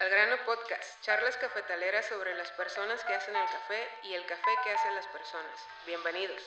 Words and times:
Al 0.00 0.08
grano 0.08 0.36
podcast, 0.46 0.82
charlas 1.02 1.36
cafetaleras 1.36 2.06
sobre 2.06 2.34
las 2.34 2.50
personas 2.52 3.04
que 3.04 3.12
hacen 3.12 3.34
el 3.36 3.44
café 3.44 4.08
y 4.08 4.14
el 4.14 4.24
café 4.24 4.50
que 4.64 4.70
hacen 4.70 4.94
las 4.94 5.06
personas. 5.08 5.52
Bienvenidos. 5.84 6.40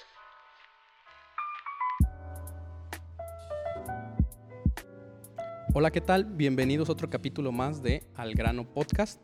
Hola, 5.75 5.91
¿qué 5.91 6.01
tal? 6.01 6.25
Bienvenidos 6.25 6.89
a 6.89 6.93
otro 6.93 7.11
capítulo 7.11 7.51
más 7.51 7.83
de 7.83 8.01
Al 8.15 8.33
grano 8.33 8.65
podcast. 8.73 9.23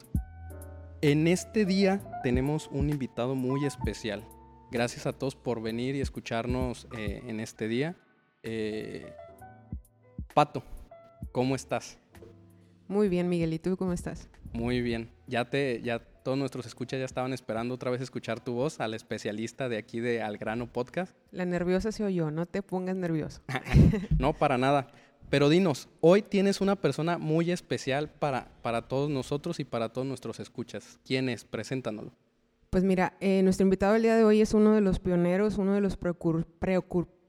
En 1.01 1.27
este 1.27 1.65
día 1.65 1.99
tenemos 2.21 2.67
un 2.67 2.91
invitado 2.91 3.33
muy 3.33 3.65
especial. 3.65 4.23
Gracias 4.69 5.07
a 5.07 5.13
todos 5.13 5.35
por 5.35 5.59
venir 5.59 5.95
y 5.95 6.01
escucharnos 6.01 6.87
eh, 6.95 7.23
en 7.25 7.39
este 7.39 7.67
día. 7.67 7.95
Eh, 8.43 9.11
Pato, 10.35 10.61
¿cómo 11.31 11.55
estás? 11.55 11.97
Muy 12.89 13.07
bien, 13.07 13.29
Miguel. 13.29 13.53
¿Y 13.53 13.59
tú 13.59 13.77
cómo 13.77 13.93
estás? 13.93 14.27
Muy 14.51 14.81
bien. 14.81 15.11
Ya 15.27 15.47
te, 15.47 15.79
ya 15.83 15.99
todos 15.99 16.39
nuestros 16.39 16.65
escuchas 16.65 16.97
ya 16.97 17.05
estaban 17.05 17.33
esperando 17.33 17.75
otra 17.75 17.91
vez 17.91 18.01
escuchar 18.01 18.43
tu 18.43 18.53
voz 18.53 18.79
al 18.79 18.95
especialista 18.95 19.69
de 19.69 19.77
aquí 19.77 19.99
de 19.99 20.23
Al 20.23 20.39
Grano 20.39 20.65
Podcast. 20.65 21.15
La 21.31 21.45
nerviosa 21.45 21.91
soy 21.91 22.15
yo, 22.15 22.31
no 22.31 22.47
te 22.47 22.63
pongas 22.63 22.95
nervioso. 22.95 23.41
no, 24.17 24.33
para 24.33 24.57
nada. 24.57 24.87
Pero 25.29 25.49
dinos, 25.49 25.87
hoy 26.01 26.23
tienes 26.23 26.61
una 26.61 26.75
persona 26.75 27.19
muy 27.19 27.51
especial 27.51 28.09
para, 28.09 28.51
para 28.63 28.87
todos 28.87 29.11
nosotros 29.11 29.59
y 29.59 29.65
para 29.65 29.89
todos 29.89 30.07
nuestros 30.07 30.39
escuchas. 30.39 30.99
¿Quién 31.05 31.29
es? 31.29 31.45
Preséntanoslo. 31.45 32.11
Pues 32.71 32.83
mira, 32.83 33.17
eh, 33.19 33.43
nuestro 33.43 33.65
invitado 33.65 33.95
el 33.95 34.01
día 34.01 34.15
de 34.15 34.23
hoy 34.23 34.41
es 34.41 34.55
uno 34.55 34.73
de 34.73 34.81
los 34.81 34.99
pioneros, 34.99 35.59
uno 35.59 35.75
de 35.75 35.81
los 35.81 35.95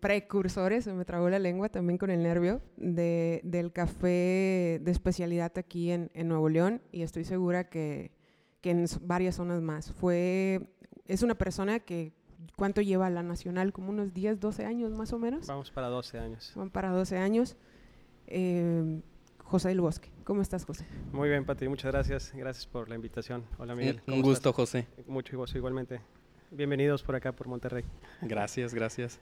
precursores, 0.00 0.84
se 0.84 0.92
me 0.92 1.04
trabó 1.04 1.28
la 1.28 1.38
lengua 1.38 1.68
también 1.68 1.98
con 1.98 2.10
el 2.10 2.22
nervio, 2.22 2.60
de, 2.76 3.40
del 3.44 3.72
café 3.72 4.80
de 4.82 4.90
especialidad 4.90 5.52
aquí 5.56 5.90
en, 5.90 6.10
en, 6.14 6.28
Nuevo 6.28 6.48
León 6.48 6.82
y 6.92 7.02
estoy 7.02 7.24
segura 7.24 7.68
que, 7.68 8.10
que 8.60 8.70
en 8.70 8.86
varias 9.02 9.36
zonas 9.36 9.60
más. 9.60 9.92
Fue, 9.92 10.60
es 11.06 11.22
una 11.22 11.34
persona 11.34 11.80
que 11.80 12.12
¿Cuánto 12.56 12.80
lleva 12.80 13.08
la 13.10 13.22
Nacional? 13.22 13.72
¿Como 13.72 13.90
unos 13.90 14.12
10, 14.12 14.40
12 14.40 14.64
años 14.64 14.92
más 14.92 15.12
o 15.12 15.18
menos? 15.18 15.46
Vamos 15.46 15.70
para 15.70 15.88
12 15.88 16.18
años. 16.18 16.52
Van 16.54 16.70
para 16.70 16.90
12 16.90 17.16
años. 17.16 17.56
Eh, 18.26 19.00
José 19.50 19.68
del 19.68 19.80
Bosque. 19.80 20.10
¿Cómo 20.24 20.42
estás, 20.42 20.64
José? 20.64 20.86
Muy 21.12 21.28
bien, 21.28 21.44
Pati, 21.44 21.68
muchas 21.68 21.90
gracias. 21.90 22.32
Gracias 22.34 22.66
por 22.66 22.88
la 22.88 22.94
invitación. 22.94 23.44
Hola, 23.58 23.74
Miguel. 23.74 24.00
Un 24.06 24.22
gusto, 24.22 24.52
José. 24.52 24.86
Mucho 25.06 25.36
gusto, 25.36 25.58
igualmente. 25.58 26.00
Bienvenidos 26.50 27.02
por 27.02 27.16
acá, 27.16 27.32
por 27.32 27.48
Monterrey. 27.48 27.84
Gracias, 28.22 28.74
gracias. 28.74 29.20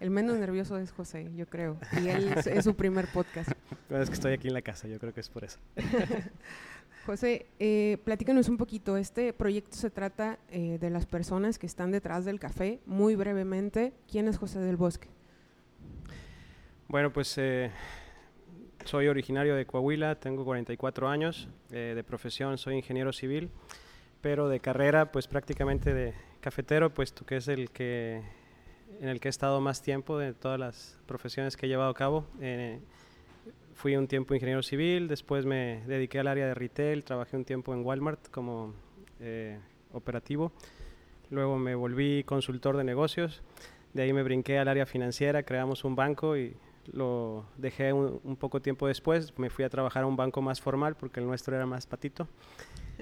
El 0.00 0.08
menos 0.08 0.38
nervioso 0.38 0.78
es 0.78 0.92
José, 0.92 1.30
yo 1.36 1.46
creo. 1.46 1.76
Y 2.02 2.08
él 2.08 2.32
es, 2.32 2.64
su 2.64 2.74
primer 2.74 3.06
podcast. 3.08 3.52
Bueno, 3.90 4.02
es 4.02 4.08
que 4.08 4.14
estoy 4.14 4.32
aquí 4.32 4.48
en 4.48 4.54
la 4.54 4.62
casa, 4.62 4.88
yo 4.88 4.98
creo 4.98 5.12
que 5.12 5.20
es 5.20 5.28
por 5.28 5.44
eso. 5.44 5.58
José, 7.06 7.46
eh, 7.58 7.98
platícanos 8.02 8.48
un 8.48 8.56
poquito. 8.56 8.96
Este 8.96 9.34
proyecto 9.34 9.76
se 9.76 9.90
trata 9.90 10.38
eh, 10.48 10.78
de 10.80 10.88
las 10.88 11.04
personas 11.04 11.58
que 11.58 11.66
están 11.66 11.90
detrás 11.90 12.24
del 12.24 12.40
café. 12.40 12.80
Muy 12.86 13.14
brevemente, 13.14 13.92
¿quién 14.10 14.26
es 14.26 14.38
José 14.38 14.60
del 14.60 14.78
Bosque? 14.78 15.08
Bueno, 16.88 17.12
pues 17.12 17.36
eh, 17.36 17.70
soy 18.86 19.06
originario 19.06 19.54
de 19.54 19.66
Coahuila, 19.66 20.14
tengo 20.14 20.46
44 20.46 21.08
años, 21.10 21.48
de 21.68 22.02
profesión 22.04 22.56
soy 22.56 22.76
ingeniero 22.76 23.12
civil, 23.12 23.50
pero 24.22 24.48
de 24.48 24.60
carrera 24.60 25.12
pues 25.12 25.28
prácticamente 25.28 25.92
de 25.92 26.14
cafetero, 26.40 26.94
puesto 26.94 27.26
que 27.26 27.36
es 27.36 27.48
el 27.48 27.70
que 27.70 28.22
en 29.00 29.08
el 29.08 29.18
que 29.18 29.28
he 29.28 29.30
estado 29.30 29.60
más 29.60 29.82
tiempo 29.82 30.18
de 30.18 30.34
todas 30.34 30.60
las 30.60 30.98
profesiones 31.06 31.56
que 31.56 31.66
he 31.66 31.68
llevado 31.68 31.90
a 31.90 31.94
cabo. 31.94 32.26
Eh, 32.40 32.80
fui 33.74 33.96
un 33.96 34.06
tiempo 34.06 34.34
ingeniero 34.34 34.62
civil, 34.62 35.08
después 35.08 35.46
me 35.46 35.82
dediqué 35.86 36.20
al 36.20 36.26
área 36.26 36.46
de 36.46 36.54
retail, 36.54 37.02
trabajé 37.02 37.36
un 37.38 37.46
tiempo 37.46 37.72
en 37.72 37.84
Walmart 37.84 38.28
como 38.30 38.74
eh, 39.20 39.58
operativo, 39.94 40.52
luego 41.30 41.56
me 41.56 41.74
volví 41.74 42.22
consultor 42.24 42.76
de 42.76 42.84
negocios, 42.84 43.42
de 43.94 44.02
ahí 44.02 44.12
me 44.12 44.22
brinqué 44.22 44.58
al 44.58 44.68
área 44.68 44.84
financiera, 44.84 45.44
creamos 45.44 45.84
un 45.84 45.96
banco 45.96 46.36
y 46.36 46.54
lo 46.92 47.46
dejé 47.56 47.94
un, 47.94 48.36
poco 48.36 48.60
tiempo 48.60 48.86
después, 48.86 49.32
me 49.38 49.48
fui 49.48 49.64
a 49.64 49.70
trabajar 49.70 50.02
a 50.02 50.06
un 50.06 50.16
banco 50.16 50.42
más 50.42 50.60
formal 50.60 50.94
porque 50.94 51.20
el 51.20 51.26
nuestro 51.26 51.56
era 51.56 51.64
más 51.64 51.86
patito. 51.86 52.28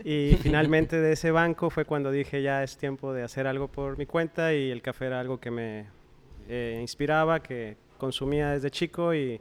Y 0.05 0.37
finalmente 0.43 1.01
de 1.01 1.13
ese 1.13 1.33
banco 1.33 1.71
fue 1.71 1.87
cuando 1.87 2.13
dije 2.13 2.41
ya 2.41 2.63
es 2.63 2.77
tiempo 2.77 3.13
de 3.13 3.25
hacer 3.25 3.49
algo 3.49 3.67
por 3.67 3.99
mi 3.99 4.07
cuenta 4.07 4.55
y 4.55 4.71
el 4.71 4.81
café 4.81 5.07
era 5.07 5.19
algo 5.19 5.41
que 5.41 5.51
me 5.51 5.98
eh, 6.49 6.79
inspiraba, 6.81 7.43
que 7.43 7.77
consumía 7.99 8.53
desde 8.53 8.71
chico 8.71 9.15
y 9.15 9.41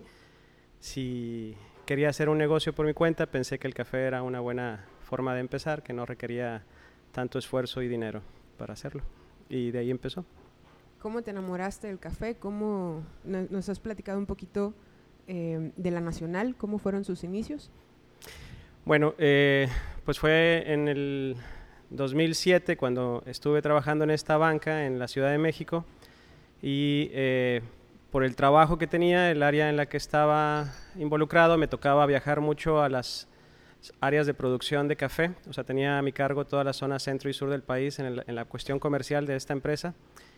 si 0.79 1.56
quería 1.85 2.09
hacer 2.09 2.28
un 2.28 2.38
negocio 2.38 2.73
por 2.73 2.85
mi 2.85 2.94
cuenta 2.94 3.28
pensé 3.28 3.57
que 3.59 3.68
el 3.68 3.73
café 3.73 4.06
era 4.06 4.23
una 4.23 4.41
buena 4.41 4.85
forma 5.03 5.34
de 5.34 5.40
empezar, 5.40 5.84
que 5.84 5.94
no 5.94 6.06
requería 6.06 6.63
tanto 7.13 7.40
esfuerzo 7.40 7.81
y 7.81 7.88
dinero 7.88 8.22
para 8.57 8.73
hacerlo. 8.73 9.03
Y 9.50 9.72
de 9.72 9.79
ahí 9.79 9.90
empezó. 9.90 10.25
¿Cómo 11.00 11.22
te 11.22 11.31
enamoraste 11.31 11.88
del 11.88 12.00
café? 12.00 12.35
¿Cómo 12.35 13.03
nos 13.24 13.69
has 13.69 13.79
platicado 13.79 14.19
un 14.19 14.25
poquito 14.25 14.74
eh, 15.28 15.72
de 15.78 15.91
la 15.91 16.01
Nacional? 16.01 16.56
¿Cómo 16.57 16.78
fueron 16.79 17.06
sus 17.06 17.24
inicios? 17.24 17.72
Bueno, 18.84 19.13
eh, 19.18 19.69
pues 20.03 20.19
fue 20.19 20.63
en 20.68 20.88
el 20.88 21.38
2007 21.91 22.75
cuando 22.75 23.24
estuve 23.25 23.62
trabajando 23.62 24.03
en 24.03 24.09
esta 24.09 24.38
banca 24.38 24.85
en 24.85 25.00
la 25.00 25.07
Ciudad 25.07 25.31
de 25.31 25.38
México 25.38 25.85
y 26.62 27.09
eh, 27.13 27.62
por 28.12 28.23
el 28.23 28.35
trabajo 28.35 28.78
que 28.78 28.88
tenía, 28.88 29.31
el 29.31 29.44
área 29.44 29.69
en 29.69 29.78
la 29.78 29.88
que 29.88 29.97
estaba 29.97 30.73
involucrado, 30.95 31.57
me 31.57 31.68
tocaba 31.68 32.06
viajar 32.06 32.41
mucho 32.41 32.81
a 32.81 32.90
las 32.90 33.28
áreas 34.01 34.25
de 34.25 34.34
producción 34.34 34.88
de 34.88 34.95
café, 34.95 35.31
o 35.47 35.53
sea, 35.53 35.63
tenía 35.63 36.00
a 36.00 36.01
mi 36.01 36.12
cargo 36.12 36.45
toda 36.45 36.63
la 36.63 36.73
zona 36.73 37.00
centro 37.00 37.29
y 37.29 37.34
sur 37.34 37.50
del 37.50 37.62
país 37.62 38.00
en, 38.00 38.22
en 38.25 38.35
la 38.35 38.45
cuestión 38.45 38.79
comercial 38.79 39.25
de 39.25 39.35
esta 39.35 39.53
empresa. 39.53 39.94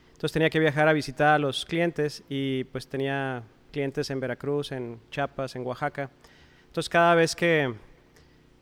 Entonces 0.09 0.33
tenía 0.33 0.49
que 0.49 0.59
viajar 0.59 0.87
a 0.89 0.93
visitar 0.93 1.35
a 1.35 1.39
los 1.39 1.65
clientes 1.65 2.23
y 2.27 2.65
pues 2.65 2.87
tenía 2.87 3.43
clientes 3.71 4.09
en 4.09 4.19
Veracruz, 4.19 4.71
en 4.73 4.99
Chiapas, 5.09 5.55
en 5.55 5.65
Oaxaca. 5.65 6.09
Entonces 6.67 6.89
cada 6.89 7.15
vez 7.15 7.35
que 7.35 7.73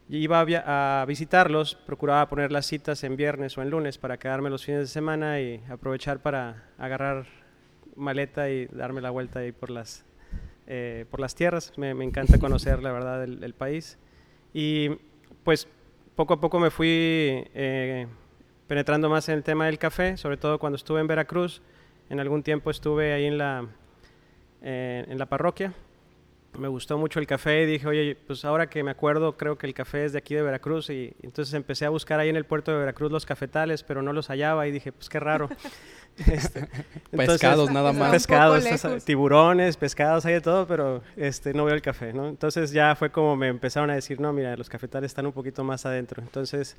iba 0.09 0.39
a, 0.41 1.05
visitarlos, 1.05 1.75
procuraba 1.75 2.29
poner 2.29 2.51
las 2.51 2.65
citas 2.65 3.03
en 3.03 3.17
viernes 3.17 3.57
o 3.57 3.61
en 3.61 3.69
lunes 3.69 3.97
para 3.97 4.17
quedarme 4.17 4.49
los 4.49 4.63
fines 4.63 4.81
de 4.81 4.87
semana 4.87 5.39
y 5.41 5.61
aprovechar 5.69 6.19
para 6.19 6.63
agarrar 6.77 7.25
maleta 7.97 8.49
y 8.49 8.67
darme 8.67 9.01
la 9.01 9.09
vuelta 9.09 9.39
ahí 9.39 9.51
por 9.51 9.69
las, 9.69 10.05
eh, 10.67 11.05
por 11.09 11.19
las 11.19 11.35
tierras. 11.35 11.73
Me, 11.77 11.91
encanta 11.91 12.37
conocer 12.39 12.81
la 12.81 12.91
verdad 12.91 13.23
el, 13.23 13.53
país. 13.53 13.97
Y 14.53 14.89
pues 15.43 15.67
poco 16.15 16.35
a 16.35 16.41
poco 16.41 16.59
me 16.59 16.69
fui 16.69 16.87
eh, 16.89 18.07
penetrando 18.67 19.09
más 19.09 19.27
en 19.29 19.35
el 19.35 19.43
tema 19.43 19.65
del 19.65 19.79
café, 19.79 20.17
sobre 20.17 20.37
todo 20.37 20.59
cuando 20.59 20.75
estuve 20.77 21.01
en 21.01 21.07
Veracruz. 21.07 21.61
En 22.09 22.19
algún 22.19 22.43
tiempo 22.43 22.71
estuve 22.71 23.13
ahí 23.13 23.25
en 23.25 23.37
la, 23.37 23.67
eh, 24.61 25.05
en 25.07 25.17
la 25.17 25.25
parroquia. 25.25 25.73
Me 26.57 26.67
gustó 26.67 26.97
mucho 26.97 27.19
el 27.19 27.27
café 27.27 27.63
y 27.63 27.65
dije, 27.65 27.87
oye, 27.87 28.15
pues 28.15 28.43
ahora 28.43 28.67
que 28.67 28.83
me 28.83 28.91
acuerdo, 28.91 29.37
creo 29.37 29.57
que 29.57 29.67
el 29.67 29.73
café 29.73 30.05
es 30.05 30.13
de 30.13 30.19
aquí 30.19 30.33
de 30.33 30.41
Veracruz. 30.41 30.89
Y, 30.89 31.13
entonces 31.21 31.53
empecé 31.53 31.85
a 31.85 31.89
buscar 31.89 32.19
ahí 32.19 32.29
en 32.29 32.35
el 32.35 32.45
puerto 32.45 32.71
de 32.71 32.79
Veracruz 32.79 33.11
los 33.11 33.25
cafetales, 33.25 33.83
pero 33.83 34.01
no 34.01 34.13
los 34.13 34.27
hallaba 34.27 34.67
y 34.67 34.71
dije, 34.71 34.91
pues 34.91 35.09
qué 35.09 35.19
raro. 35.19 35.49
Este, 36.17 36.67
pescados 37.11 37.69
nada 37.69 37.93
más. 37.93 38.09
Pescados, 38.09 38.65
tiburones, 39.05 39.77
pescados, 39.77 40.25
hay 40.25 40.33
de 40.33 40.41
todo, 40.41 40.65
pero 40.65 41.03
este, 41.15 41.53
no 41.53 41.63
veo 41.63 41.75
el 41.75 41.83
café, 41.83 42.11
¿no? 42.11 42.27
Entonces 42.27 42.71
ya 42.71 42.95
fue 42.95 43.11
como 43.11 43.35
me 43.35 43.49
empezaron 43.49 43.91
a 43.91 43.93
decir, 43.93 44.19
no, 44.19 44.33
mira, 44.33 44.57
los 44.57 44.67
cafetales 44.67 45.11
están 45.11 45.27
un 45.27 45.31
poquito 45.31 45.63
más 45.63 45.85
adentro. 45.85 46.23
Entonces 46.23 46.75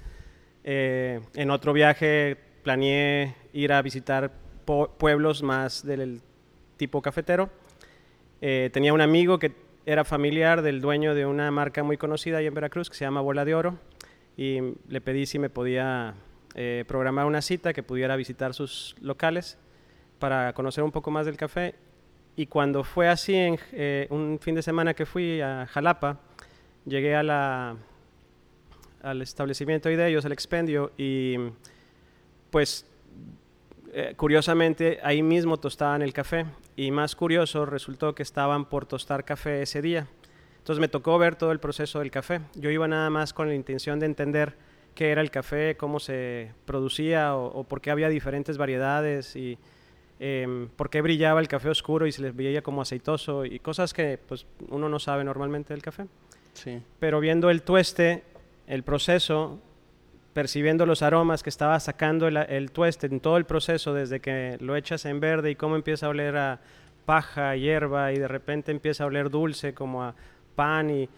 eh, 0.65 1.21
en 1.35 1.51
otro 1.51 1.73
viaje 1.73 2.37
planeé 2.63 3.35
ir 3.53 3.73
a 3.73 3.81
visitar 3.81 4.33
pueblos 4.99 5.43
más 5.43 5.83
del 5.87 6.21
tipo 6.77 7.01
cafetero. 7.01 7.49
Eh, 8.41 8.71
tenía 8.73 8.93
un 8.93 9.01
amigo 9.01 9.39
que 9.39 9.53
era 9.87 10.05
familiar 10.05 10.63
del 10.63 10.81
dueño 10.81 11.15
de 11.15 11.27
una 11.27 11.51
marca 11.51 11.83
muy 11.83 11.97
conocida 11.97 12.39
ahí 12.39 12.47
en 12.47 12.55
Veracruz 12.55 12.91
que 12.91 12.97
se 12.97 13.05
llama 13.05 13.21
Bola 13.21 13.45
de 13.45 13.55
Oro 13.55 13.79
y 14.37 14.61
le 14.89 15.01
pedí 15.01 15.27
si 15.27 15.39
me 15.39 15.51
podía 15.51 16.15
eh, 16.55 16.85
programar 16.87 17.27
una 17.27 17.43
cita 17.43 17.73
que 17.73 17.83
pudiera 17.83 18.15
visitar 18.17 18.55
sus 18.55 18.95
locales 19.01 19.59
para 20.19 20.53
conocer 20.53 20.85
un 20.85 20.93
poco 20.93 21.11
más 21.11 21.27
del 21.27 21.37
café. 21.37 21.75
Y 22.37 22.47
cuando 22.47 22.85
fue 22.85 23.09
así, 23.09 23.35
en 23.35 23.59
un 24.11 24.39
fin 24.41 24.55
de 24.55 24.63
semana 24.63 24.95
que 24.95 25.07
fui 25.07 25.41
a 25.41 25.67
Jalapa, 25.67 26.21
llegué 26.85 27.17
a 27.17 27.77
al 29.03 29.23
establecimiento 29.23 29.89
de 29.89 30.09
ellos, 30.09 30.25
el 30.25 30.33
expendio, 30.33 30.93
y 30.97 31.37
pues 32.51 32.87
eh, 33.93 34.15
curiosamente 34.17 34.99
ahí 35.03 35.23
mismo 35.23 35.57
tostaban 35.57 36.03
el 36.03 36.13
café 36.13 36.47
y 36.77 36.91
más 36.91 37.17
curioso 37.17 37.65
resultó 37.65 38.15
que 38.15 38.23
estaban 38.23 38.67
por 38.67 38.87
tostar 38.87 39.25
café 39.25 39.63
ese 39.63 39.81
día. 39.81 40.07
Entonces 40.59 40.81
me 40.81 40.89
tocó 40.89 41.19
ver 41.19 41.37
todo 41.37 41.53
el 41.53 41.61
proceso 41.61 42.01
del 42.01 42.11
café. 42.11 42.41
Yo 42.55 42.71
iba 42.71 42.87
nada 42.87 43.09
más 43.09 43.33
con 43.33 43.49
la 43.49 43.55
intención 43.55 43.99
de 43.99 44.07
entender 44.07 44.55
qué 44.95 45.11
era 45.11 45.23
el 45.23 45.31
café, 45.31 45.77
cómo 45.77 46.01
se 46.01 46.53
producía 46.67 47.35
o, 47.35 47.65
por 47.65 47.81
qué 47.81 47.91
había 47.91 48.09
diferentes 48.09 48.59
variedades 48.59 49.35
y 49.37 49.57
em, 50.21 50.69
por 50.69 50.91
qué 50.91 51.01
brillaba 51.01 51.41
el 51.41 51.49
café 51.49 51.71
oscuro 51.71 52.07
y 52.07 52.13
se 52.13 52.21
les 52.21 52.37
veía 52.37 52.63
como 52.63 52.83
aceitoso 52.83 53.45
y 53.45 53.59
cosas 53.61 53.95
que 53.95 54.19
pues 54.19 54.47
uno 54.69 54.89
no 54.89 54.99
sabe 54.99 55.25
normalmente 55.25 55.73
del 55.73 55.83
café. 55.83 56.07
Sí. 56.53 56.83
Pero 56.99 57.21
viendo 57.21 57.49
el 57.49 57.63
tueste 57.63 58.25
el 58.67 58.83
proceso, 58.83 59.61
percibiendo 60.33 60.87
los 60.87 61.03
aromas 61.03 61.43
que 61.43 61.51
estaba 61.51 61.79
sacando 61.81 62.29
el, 62.29 62.37
el 62.37 62.71
tueste 62.71 63.07
en 63.07 63.21
todo 63.21 63.37
el 63.37 63.45
proceso, 63.45 63.95
desde 63.95 64.21
que 64.21 64.57
lo 64.61 64.77
echas 64.77 65.05
en 65.05 65.21
verde 65.21 65.51
y 65.51 65.55
cómo 65.57 65.77
empieza 65.77 66.07
a 66.07 66.09
oler 66.11 66.37
a 66.37 66.61
paja, 67.05 67.57
hierba 67.57 68.13
y 68.13 68.19
de 68.19 68.29
repente 68.29 68.71
empieza 68.71 69.05
a 69.05 69.07
oler 69.07 69.31
dulce 69.31 69.73
como 69.73 70.05
a 70.05 70.15
pan 70.55 70.91
y 70.91 71.09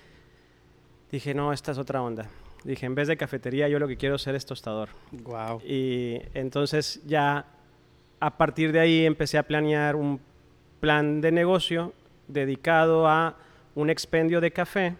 dije, 1.10 1.34
no, 1.34 1.52
esta 1.52 1.72
es 1.72 1.78
otra 1.78 2.00
onda. 2.00 2.28
Dije, 2.62 2.86
en 2.86 2.94
vez 2.94 3.08
de 3.08 3.16
cafetería, 3.16 3.68
yo 3.68 3.78
lo 3.78 3.88
que 3.88 3.96
quiero 3.96 4.18
ser 4.18 4.34
es 4.34 4.46
tostador. 4.46 4.90
Wow. 5.10 5.60
Y 5.64 6.20
entonces 6.34 7.02
ya 7.06 7.46
a 8.20 8.36
partir 8.36 8.70
de 8.70 8.80
ahí 8.80 9.06
empecé 9.06 9.38
a 9.38 9.42
planear 9.42 9.96
un 9.96 10.20
plan 10.78 11.20
de 11.20 11.32
negocio 11.32 11.92
dedicado 12.28 13.08
a 13.08 13.36
un 13.74 13.90
expendio 13.90 14.40
de 14.40 14.52
café, 14.52 14.94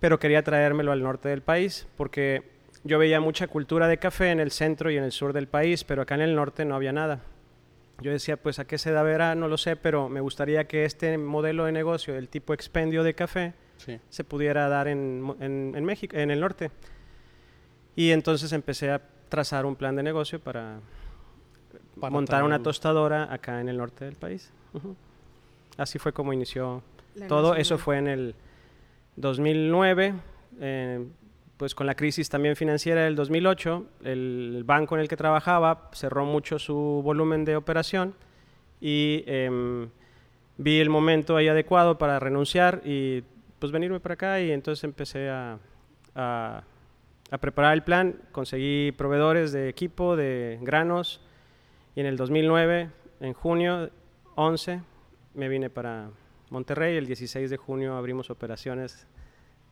pero 0.00 0.18
quería 0.18 0.42
traérmelo 0.42 0.90
al 0.90 1.02
norte 1.02 1.28
del 1.28 1.42
país 1.42 1.86
porque 1.96 2.42
yo 2.84 2.98
veía 2.98 3.20
mucha 3.20 3.46
cultura 3.46 3.88
de 3.88 3.98
café 3.98 4.30
en 4.30 4.40
el 4.40 4.50
centro 4.50 4.90
y 4.90 4.96
en 4.96 5.04
el 5.04 5.12
sur 5.12 5.32
del 5.32 5.48
país, 5.48 5.84
pero 5.84 6.02
acá 6.02 6.14
en 6.14 6.22
el 6.22 6.34
norte 6.34 6.64
no 6.64 6.74
había 6.74 6.92
nada. 6.92 7.20
Yo 8.00 8.10
decía, 8.10 8.36
pues 8.38 8.58
a 8.58 8.64
qué 8.64 8.78
se 8.78 8.92
deberá, 8.92 9.34
no 9.34 9.46
lo 9.48 9.58
sé, 9.58 9.76
pero 9.76 10.08
me 10.08 10.20
gustaría 10.20 10.66
que 10.66 10.84
este 10.86 11.18
modelo 11.18 11.66
de 11.66 11.72
negocio, 11.72 12.16
el 12.16 12.28
tipo 12.30 12.54
expendio 12.54 13.02
de 13.02 13.14
café, 13.14 13.52
Sí. 13.76 13.98
se 14.08 14.24
pudiera 14.24 14.68
dar 14.68 14.88
en, 14.88 15.20
Mo- 15.20 15.36
en- 15.40 15.72
en 15.76 15.84
México, 15.84 16.16
en 16.16 16.30
el 16.30 16.40
norte. 16.40 16.70
Y 17.96 18.10
entonces 18.12 18.52
empecé 18.52 18.90
a 18.90 19.02
trazar 19.28 19.66
un 19.66 19.76
plan 19.76 19.96
de 19.96 20.02
negocio 20.02 20.40
para, 20.40 20.80
Para 22.00 22.10
montar 22.10 22.42
una 22.44 22.62
tostadora 22.62 23.30
acá 23.32 23.60
en 23.60 23.68
el 23.68 23.76
norte 23.76 24.04
del 24.06 24.16
país. 24.16 24.50
Así 25.76 25.98
fue 25.98 26.12
como 26.12 26.32
inició 26.32 26.82
La 27.14 27.26
todo. 27.28 27.54
Eso 27.56 27.76
fue 27.78 27.98
en 27.98 28.08
el 28.08 28.34
2009. 29.16 30.14
eh, 30.60 31.06
pues 31.60 31.74
con 31.74 31.86
la 31.86 31.94
crisis 31.94 32.30
también 32.30 32.56
financiera 32.56 33.02
del 33.02 33.14
2008, 33.16 33.84
el 34.04 34.62
banco 34.64 34.94
en 34.94 35.02
el 35.02 35.08
que 35.08 35.16
trabajaba 35.18 35.90
cerró 35.92 36.24
mucho 36.24 36.58
su 36.58 37.02
volumen 37.04 37.44
de 37.44 37.54
operación 37.54 38.14
y 38.80 39.24
em, 39.26 39.90
vi 40.56 40.80
el 40.80 40.88
momento 40.88 41.36
ahí 41.36 41.48
adecuado 41.48 41.98
para 41.98 42.18
renunciar 42.18 42.80
y 42.82 43.22
pues 43.58 43.72
venirme 43.72 44.00
para 44.00 44.14
acá 44.14 44.40
y 44.40 44.52
entonces 44.52 44.84
empecé 44.84 45.28
a, 45.28 45.58
preparar 47.42 47.74
el 47.74 47.82
plan, 47.82 48.16
conseguí 48.32 48.92
proveedores 48.92 49.52
de 49.52 49.68
equipo, 49.68 50.16
de 50.16 50.58
granos 50.62 51.20
y 51.94 52.00
en 52.00 52.06
el 52.06 52.16
2009, 52.16 52.88
en 53.20 53.34
junio 53.34 53.90
11, 54.34 54.80
me 55.34 55.50
vine 55.50 55.68
para 55.68 56.08
Monterrey, 56.48 56.96
el 56.96 57.04
16 57.04 57.50
de 57.50 57.56
junio 57.58 57.96
abrimos 57.98 58.30
operaciones 58.30 59.06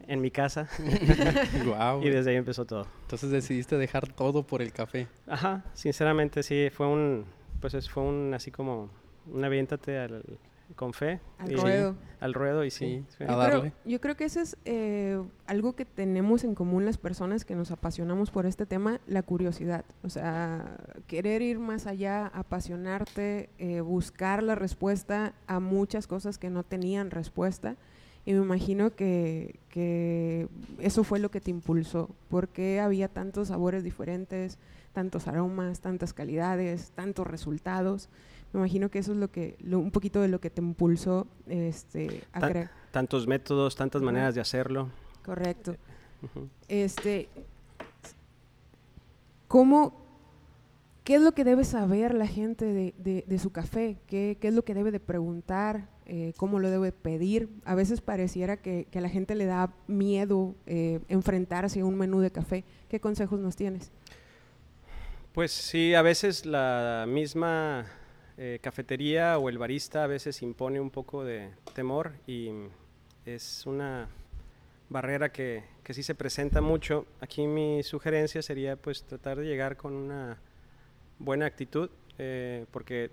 en 0.07 0.21
mi 0.21 0.31
casa 0.31 0.69
Guau. 1.65 2.03
y 2.03 2.11
desde 2.11 2.31
ahí 2.31 2.37
empezó 2.37 2.65
todo. 2.65 2.87
Entonces 3.03 3.31
decidiste 3.31 3.77
dejar 3.77 4.09
todo 4.09 4.43
por 4.47 4.63
el 4.63 4.73
café. 4.73 5.07
Ajá, 5.27 5.65
sinceramente 5.75 6.43
sí, 6.43 6.69
fue 6.73 6.87
un, 6.87 7.25
pues 7.61 7.75
es- 7.75 7.91
fue 7.91 8.03
un 8.03 8.33
así 8.35 8.51
como 8.51 8.89
un 9.31 9.45
aviéntate 9.45 9.99
al, 9.99 10.25
con 10.77 10.93
fe. 10.93 11.21
Al 11.39 11.53
y- 11.53 11.57
ruedo. 11.57 11.95
Al 12.21 12.35
ruedo 12.35 12.65
y 12.65 12.71
sí. 12.71 13.05
A 13.21 13.27
Yo 13.27 13.37
darle. 13.39 13.61
creo, 13.61 13.73
yo 13.85 14.01
creo 14.01 14.17
que 14.17 14.25
eso 14.25 14.41
es 14.41 14.57
eh, 14.65 15.21
algo 15.47 15.75
que 15.77 15.85
tenemos 15.85 16.43
en 16.45 16.55
común 16.55 16.85
las 16.85 16.99
personas 16.99 17.45
que 17.45 17.55
nos 17.55 17.71
apasionamos 17.71 18.31
por 18.31 18.45
este 18.47 18.67
tema, 18.67 19.01
la 19.07 19.23
curiosidad. 19.23 19.85
O 20.03 20.09
sea, 20.11 20.77
querer 21.07 21.43
ir 21.43 21.59
más 21.59 21.87
allá, 21.87 22.27
apasionarte, 22.29 23.51
eh, 23.59 23.81
buscar 23.81 24.43
la 24.43 24.55
respuesta 24.55 25.35
a 25.47 25.61
muchas 25.61 26.07
cosas 26.07 26.39
que 26.39 26.51
no 26.51 26.63
tenían 26.65 27.11
respuesta. 27.11 27.77
Y 28.29 28.35
me 28.35 28.43
imagino 28.43 28.95
que, 28.95 29.59
que 29.71 30.49
eso 30.81 31.03
fue 31.03 31.19
lo 31.19 31.31
que 31.31 31.41
te 31.41 31.51
impulsó, 31.51 32.11
porque 32.29 32.79
había 32.79 33.09
tantos 33.09 33.49
sabores 33.49 33.83
diferentes, 33.83 34.59
tantos 34.93 35.27
aromas, 35.29 35.81
tantas 35.81 36.13
calidades, 36.13 36.91
tantos 36.95 37.27
resultados. 37.27 38.11
Me 38.53 38.61
imagino 38.61 38.91
que 38.91 38.99
eso 38.99 39.13
es 39.13 39.17
lo 39.19 39.31
que, 39.31 39.57
lo- 39.61 39.79
un 39.79 39.91
poquito 39.91 40.21
de 40.21 40.29
lo 40.29 40.43
que 40.43 40.51
te 40.51 40.61
impulsó 40.61 41.27
este, 41.47 42.23
a 42.35 42.47
crear. 42.47 42.71
Tantos 42.91 43.27
métodos, 43.27 43.75
tantas 43.77 44.03
maneras 44.03 44.35
de 44.35 44.43
hacerlo. 44.43 44.91
Correcto. 45.25 45.77
Ujú. 46.23 46.49
Este, 46.69 47.31
¿cómo, 49.47 49.95
qué 51.05 51.15
es 51.15 51.23
lo 51.23 51.33
que 51.33 51.45
debe 51.45 51.65
saber 51.65 52.13
la 52.13 52.27
gente 52.27 52.67
de, 52.67 52.95
de- 52.99 53.25
de 53.27 53.39
su 53.39 53.51
café? 53.53 53.97
¿Qué, 54.07 54.37
qué 54.39 54.49
es 54.49 54.55
lo 54.55 54.65
que 54.67 54.75
debe 54.75 54.91
de 54.91 55.01
preguntar? 55.01 55.89
Eh, 56.09 56.33
¿Cómo 56.39 56.59
lo 56.59 56.71
debe 56.71 56.91
pedir? 56.91 57.51
A 57.65 57.75
veces 57.75 58.01
pareciera 58.01 58.57
que, 58.57 58.87
que 58.91 58.99
a 58.99 59.03
la 59.03 59.11
gente 59.11 59.35
le 59.35 59.45
da 59.45 59.75
miedo 59.87 60.55
eh, 60.67 61.01
enfrentarse 61.09 61.81
a 61.81 61.85
un 61.85 61.97
menú 61.97 62.21
de 62.21 62.31
café. 62.31 62.65
¿Qué 62.89 62.99
consejos 62.99 63.39
nos 63.39 63.57
tienes? 63.57 63.93
Pues 65.33 65.53
sí, 65.53 65.95
a 65.95 66.01
veces 66.03 66.47
la 66.47 67.05
misma 67.07 67.87
eh, 68.39 68.59
cafetería 68.63 69.37
o 69.39 69.49
el 69.49 69.59
barista 69.59 70.05
a 70.05 70.07
veces 70.07 70.43
impone 70.43 70.81
un 70.81 70.91
poco 70.91 71.25
de 71.25 71.51
temor 71.75 72.13
y 72.27 72.51
es 73.27 73.67
una 73.67 74.09
barrera 74.89 75.31
que, 75.31 75.63
que 75.85 75.93
sí 75.93 76.03
se 76.03 76.15
presenta 76.15 76.61
mucho. 76.61 77.05
Aquí 77.21 77.47
mi 77.47 77.83
sugerencia 77.83 78.41
sería 78.41 78.77
pues 78.77 79.03
tratar 79.03 79.39
de 79.39 79.45
llegar 79.45 79.77
con 79.77 79.93
una 79.93 80.39
buena 81.19 81.47
actitud, 81.47 81.91
eh, 82.17 82.65
porque 82.71 83.11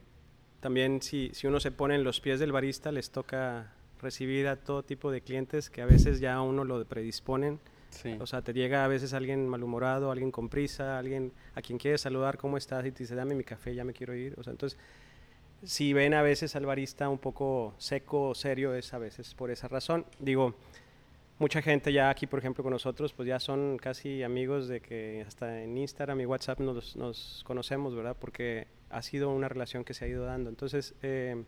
también 0.65 1.00
si, 1.03 1.29
si 1.31 1.45
uno 1.45 1.59
se 1.59 1.69
pone 1.69 1.94
en 1.94 2.03
los 2.03 2.19
pies 2.21 2.39
del 2.39 2.51
barista 2.51 2.91
les 2.91 3.12
toca 3.12 3.71
recibir 4.01 4.47
a 4.47 4.56
todo 4.56 4.81
tipo 4.81 5.12
de 5.12 5.21
clientes 5.21 5.69
que 5.69 5.83
a 5.83 5.85
veces 5.85 6.19
ya 6.19 6.33
a 6.33 6.41
uno 6.41 6.63
lo 6.63 6.83
predisponen 6.85 7.59
Sí. 7.91 8.17
o 8.19 8.25
sea, 8.25 8.41
te 8.41 8.51
llega 8.51 8.83
a 8.83 8.88
veces 8.88 9.13
alguien 9.13 9.47
malhumorado, 9.47 10.09
alguien 10.09 10.31
con 10.31 10.50
prisa, 10.50 10.97
alguien 10.97 11.31
a 11.53 11.62
quien 11.62 11.77
quieres 11.77 12.01
saludar, 12.01 12.39
¿cómo 12.39 12.57
estás? 12.57 12.83
Y 12.83 12.91
te 12.91 13.03
dice, 13.03 13.13
dame 13.13 13.35
mi 13.35 13.44
café, 13.44 13.75
ya 13.75 13.83
me 13.83 13.94
quiero 13.94 14.15
ir. 14.15 14.33
O 14.39 14.44
sea, 14.44 14.51
entonces, 14.51 14.77
si 15.63 15.94
ven 15.94 16.15
a 16.15 16.23
veces 16.23 16.56
al 16.56 16.65
barista 16.65 17.09
un 17.09 17.19
poco 17.19 17.75
seco 17.77 18.29
o 18.29 18.35
serio, 18.35 18.73
es 18.73 18.91
a 18.94 18.97
veces 18.97 19.35
por 19.35 19.51
esa 19.51 19.67
razón. 19.67 20.03
Digo, 20.19 20.56
mucha 21.38 21.62
gente 21.62 21.94
ya 21.94 22.09
aquí, 22.09 22.25
por 22.27 22.39
ejemplo, 22.39 22.63
con 22.63 22.73
nosotros, 22.73 23.13
pues 23.13 23.27
ya 23.29 23.39
son 23.39 23.77
casi 23.77 24.23
amigos 24.23 24.67
de 24.67 24.81
que 24.81 25.23
hasta 25.25 25.62
en 25.62 25.77
Instagram 25.77 26.19
y 26.19 26.25
WhatsApp 26.25 26.59
nos, 26.59 26.97
nos 26.97 27.44
conocemos, 27.45 27.95
¿verdad? 27.95 28.17
Porque 28.19 28.67
ha 28.90 29.02
sido 29.02 29.30
una 29.32 29.48
relación 29.50 29.84
que 29.84 29.94
se 29.94 30.06
ha 30.06 30.08
ido 30.08 30.26
dando. 30.26 30.50
Entonces, 30.50 30.94
eh, 31.02 31.44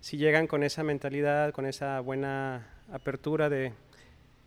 si 0.00 0.16
llegan 0.16 0.46
con 0.46 0.62
esa 0.62 0.82
mentalidad, 0.84 1.52
con 1.52 1.66
esa 1.66 2.00
buena 2.00 2.66
apertura 2.92 3.48
de... 3.48 3.72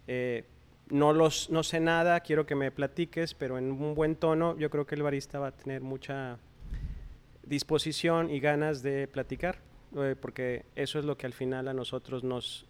eh, 0.08 0.46
no, 0.90 1.14
los, 1.14 1.50
no 1.50 1.64
sé 1.64 1.80
nada, 1.80 2.20
quiero 2.20 2.46
que 2.46 2.56
me 2.56 2.70
platiques, 2.72 3.34
pero 3.34 3.58
en 3.58 3.72
un 3.72 3.96
buen 3.96 4.16
tono, 4.16 4.58
yo 4.58 4.70
creo 4.70 4.86
que 4.86 4.96
el 4.96 5.04
barista 5.04 5.40
va 5.40 5.48
a 5.48 5.52
tener 5.52 5.82
mucha 5.82 6.38
disposición 7.44 8.30
y 8.30 8.40
ganas 8.40 8.82
de 8.84 9.08
platicar, 9.08 9.60
eh, 9.98 10.16
porque 10.20 10.66
eso 10.76 11.00
es 11.00 11.06
lo 11.06 11.18
que 11.18 11.26
al 11.26 11.34
final 11.34 11.68
a 11.68 11.74
nosotros 11.74 12.24
nos 12.24 12.66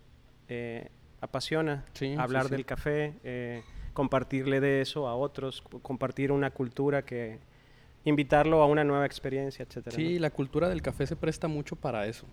apasiona, 1.21 1.85
Sí, 1.93 2.13
hablar 2.17 2.45
sí. 2.45 2.51
del 2.51 2.65
café, 2.65 3.63
compartirle 3.93 4.59
de 4.59 4.81
eso 4.81 5.07
a 5.07 5.15
otros, 5.15 5.61
co- 5.61 5.79
compartir 5.79 6.31
una 6.31 6.51
cultura 6.51 7.03
que 7.05 7.39
invitarlo 8.03 8.61
a 8.61 8.65
una 8.65 8.83
nueva 8.83 9.05
experiencia, 9.05 9.63
etcétera. 9.63 9.95
Sí, 9.95 10.15
¿no? 10.15 10.21
la 10.21 10.29
cultura 10.29 10.69
del 10.69 10.81
café 10.81 11.05
se 11.07 11.15
presta 11.15 11.47
mucho 11.47 11.75
para 11.75 12.07
eso. 12.07 12.25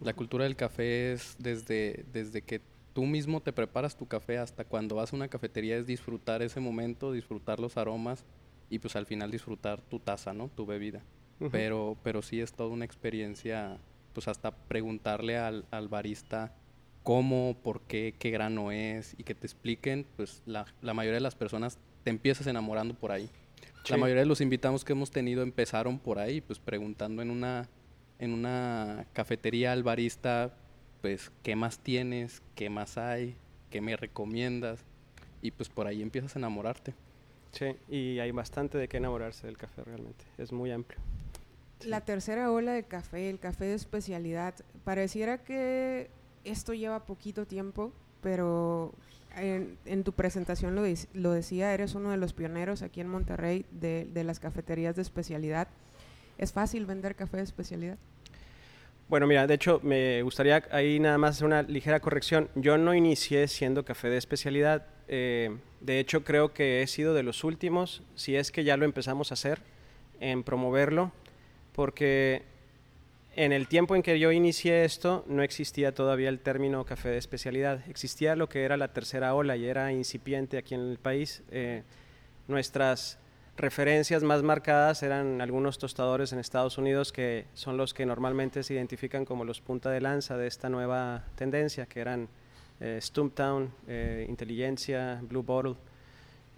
La 0.00 0.14
cultura 0.14 0.44
del 0.44 0.56
café 0.56 1.12
es 1.12 1.36
desde, 1.38 2.04
desde 2.12 2.42
que 2.42 2.60
tú 2.92 3.04
mismo 3.04 3.40
te 3.40 3.52
preparas 3.52 3.96
tu 3.96 4.06
café 4.06 4.38
hasta 4.38 4.64
cuando 4.64 4.96
vas 4.96 5.12
a 5.12 5.16
una 5.16 5.28
cafetería 5.28 5.76
es 5.76 5.86
disfrutar 5.86 6.42
ese 6.42 6.60
momento, 6.60 7.12
disfrutar 7.12 7.60
los 7.60 7.76
aromas 7.76 8.24
y 8.68 8.78
pues 8.78 8.96
al 8.96 9.06
final 9.06 9.30
disfrutar 9.30 9.80
tu 9.80 9.98
taza, 9.98 10.32
¿no? 10.32 10.48
Tu 10.48 10.66
bebida. 10.66 11.02
Pero, 11.50 11.96
pero 12.04 12.22
sí 12.22 12.40
es 12.40 12.52
toda 12.52 12.68
una 12.68 12.84
experiencia, 12.84 13.78
pues 14.12 14.28
hasta 14.28 14.52
preguntarle 14.52 15.38
al, 15.38 15.64
al 15.72 15.88
barista 15.88 16.54
cómo, 17.02 17.56
por 17.64 17.80
qué, 17.80 18.14
qué 18.16 18.30
grano 18.30 18.70
es 18.70 19.14
y 19.18 19.24
que 19.24 19.34
te 19.34 19.46
expliquen, 19.46 20.06
pues 20.16 20.42
la, 20.46 20.66
la 20.82 20.94
mayoría 20.94 21.16
de 21.16 21.22
las 21.22 21.34
personas 21.34 21.78
te 22.04 22.10
empiezas 22.10 22.46
enamorando 22.46 22.94
por 22.94 23.10
ahí. 23.10 23.28
La 23.88 23.96
Sí. 23.96 24.00
mayoría 24.00 24.22
de 24.22 24.26
los 24.26 24.40
invitados 24.40 24.84
que 24.84 24.92
hemos 24.92 25.10
tenido 25.10 25.42
empezaron 25.42 25.98
por 25.98 26.18
ahí, 26.18 26.40
pues 26.40 26.58
preguntando 26.58 27.20
en 27.22 27.30
una, 27.30 27.68
en 28.18 28.32
una 28.32 29.06
cafetería 29.12 29.72
al 29.72 29.82
barista, 29.82 30.54
pues, 31.00 31.32
¿qué 31.42 31.56
más 31.56 31.78
tienes? 31.80 32.42
¿Qué 32.54 32.70
más 32.70 32.96
hay? 32.96 33.34
¿Qué 33.70 33.80
me 33.80 33.96
recomiendas? 33.96 34.80
Y 35.40 35.50
pues 35.50 35.68
por 35.68 35.86
ahí 35.88 36.00
empiezas 36.02 36.36
a 36.36 36.38
enamorarte. 36.38 36.94
Sí, 37.50 37.74
y 37.88 38.18
hay 38.20 38.30
bastante 38.30 38.78
de 38.78 38.86
qué 38.88 38.98
enamorarse 38.98 39.46
del 39.46 39.58
café 39.58 39.82
realmente, 39.82 40.24
es 40.38 40.52
muy 40.52 40.70
amplio. 40.70 41.00
La 41.84 42.00
tercera 42.02 42.52
ola 42.52 42.72
de 42.72 42.84
café, 42.84 43.28
el 43.28 43.40
café 43.40 43.64
de 43.64 43.74
especialidad, 43.74 44.54
pareciera 44.84 45.38
que 45.38 46.08
esto 46.44 46.72
lleva 46.74 47.04
poquito 47.04 47.44
tiempo, 47.46 47.92
pero 48.22 48.94
en, 49.36 49.78
en 49.84 50.04
tu 50.04 50.12
presentación 50.12 50.74
lo, 50.74 50.82
lo 51.14 51.32
decía, 51.32 51.72
eres 51.74 51.94
uno 51.94 52.10
de 52.10 52.16
los 52.16 52.32
pioneros 52.32 52.82
aquí 52.82 53.00
en 53.00 53.08
Monterrey 53.08 53.64
de, 53.70 54.06
de 54.12 54.24
las 54.24 54.40
cafeterías 54.40 54.96
de 54.96 55.02
especialidad. 55.02 55.68
¿Es 56.38 56.52
fácil 56.52 56.86
vender 56.86 57.14
café 57.14 57.36
de 57.38 57.42
especialidad? 57.44 57.98
Bueno, 59.08 59.26
mira, 59.26 59.46
de 59.46 59.54
hecho, 59.54 59.80
me 59.82 60.22
gustaría 60.22 60.64
ahí 60.70 60.98
nada 60.98 61.18
más 61.18 61.36
hacer 61.36 61.46
una 61.46 61.62
ligera 61.62 62.00
corrección. 62.00 62.48
Yo 62.54 62.78
no 62.78 62.94
inicié 62.94 63.46
siendo 63.48 63.84
café 63.84 64.08
de 64.08 64.16
especialidad. 64.16 64.86
eh, 65.08 65.56
de 65.80 65.98
hecho, 65.98 66.24
creo 66.24 66.54
que 66.54 66.80
he 66.80 66.86
sido 66.86 67.12
de 67.12 67.22
los 67.22 67.44
últimos, 67.44 68.02
si 68.14 68.36
es 68.36 68.50
que 68.50 68.64
ya 68.64 68.76
lo 68.76 68.84
empezamos 68.84 69.30
a 69.30 69.34
hacer, 69.34 69.60
en 70.20 70.44
promoverlo, 70.44 71.12
porque 71.74 72.42
en 73.34 73.52
el 73.52 73.66
tiempo 73.66 73.96
en 73.96 74.02
que 74.02 74.18
yo 74.18 74.30
inicié 74.30 74.84
esto, 74.84 75.24
no 75.26 75.42
existía 75.42 75.94
todavía 75.94 76.28
el 76.28 76.40
término 76.40 76.84
café 76.84 77.08
de 77.08 77.18
especialidad. 77.18 77.80
Existía 77.88 78.36
lo 78.36 78.48
que 78.48 78.64
era 78.64 78.76
la 78.76 78.88
tercera 78.88 79.34
ola 79.34 79.56
y 79.56 79.66
era 79.66 79.90
incipiente 79.92 80.58
aquí 80.58 80.74
en 80.74 80.82
el 80.82 80.98
país. 80.98 81.42
Eh, 81.50 81.82
nuestras 82.46 83.18
referencias 83.56 84.22
más 84.22 84.42
marcadas 84.42 85.02
eran 85.02 85.40
algunos 85.40 85.78
tostadores 85.78 86.32
en 86.32 86.40
Estados 86.40 86.76
Unidos 86.76 87.12
que 87.12 87.46
son 87.54 87.76
los 87.76 87.94
que 87.94 88.04
normalmente 88.04 88.62
se 88.62 88.74
identifican 88.74 89.24
como 89.24 89.44
los 89.44 89.60
punta 89.60 89.90
de 89.90 90.00
lanza 90.00 90.36
de 90.36 90.46
esta 90.46 90.68
nueva 90.68 91.24
tendencia, 91.34 91.86
que 91.86 92.00
eran 92.00 92.28
eh, 92.80 92.98
Stumptown, 93.00 93.72
eh, 93.88 94.26
Inteligencia, 94.28 95.20
Blue 95.22 95.42
Bottle. 95.42 95.76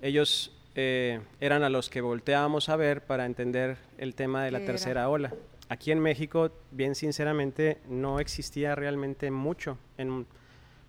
Ellos 0.02 0.52
eran 0.76 1.62
a 1.62 1.70
los 1.70 1.88
que 1.88 2.00
volteábamos 2.00 2.68
a 2.68 2.74
ver 2.74 3.02
para 3.02 3.26
entender 3.26 3.76
el 3.96 4.16
tema 4.16 4.44
de 4.44 4.50
la 4.50 4.58
tercera 4.64 5.08
ola 5.08 5.32
aquí 5.68 5.90
en 5.90 6.00
México, 6.00 6.50
bien 6.70 6.94
sinceramente, 6.94 7.78
no 7.88 8.20
existía 8.20 8.74
realmente 8.74 9.30
mucho. 9.30 9.78
En 9.98 10.26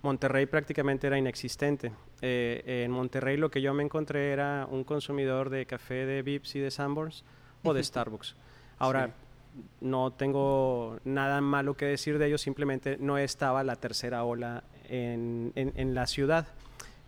Monterrey 0.02 0.46
prácticamente 0.46 1.08
era 1.08 1.18
inexistente. 1.18 1.92
Eh, 2.22 2.84
en 2.86 2.92
Monterrey 2.92 3.38
lo 3.38 3.52
que 3.52 3.62
yo 3.62 3.74
me 3.74 3.84
encontré 3.84 4.32
era 4.32 4.68
un 4.70 4.84
consumidor 4.84 5.50
de 5.50 5.66
café 5.66 6.06
de 6.06 6.22
Vips 6.22 6.56
y 6.56 6.60
de 6.60 6.72
Sanborns 6.72 7.24
o 7.64 7.74
de 7.74 7.84
Starbucks. 7.84 8.36
Ahora, 8.78 9.14
no 9.82 10.12
tengo 10.12 11.00
nada 11.06 11.42
malo 11.42 11.76
que 11.76 11.86
decir 11.86 12.18
de 12.18 12.28
ellos, 12.28 12.42
simplemente 12.42 12.98
no 13.00 13.18
estaba 13.18 13.64
la 13.64 13.76
tercera 13.76 14.24
ola 14.24 14.64
en, 14.90 15.96
la 15.96 16.08
ciudad. 16.08 16.48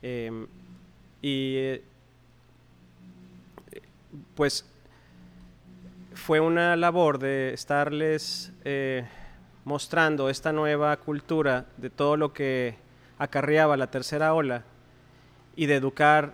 Em, 0.01 0.47
y 1.21 1.55
eh, 1.57 1.83
pues 4.35 4.65
fue 6.27 6.41
una 6.41 6.75
labor 6.75 7.19
de 7.19 7.53
estarles 7.53 8.51
eh, 8.65 9.05
mostrando 9.63 10.29
esta 10.29 10.51
nueva 10.51 10.97
cultura 10.97 11.67
de 11.77 11.89
todo 11.89 12.17
lo 12.17 12.33
que 12.33 12.75
acarreaba 13.17 13.77
la 13.77 13.89
tercera 13.89 14.33
ola 14.33 14.65
y 15.55 15.67
de 15.67 15.75
educar 15.75 16.33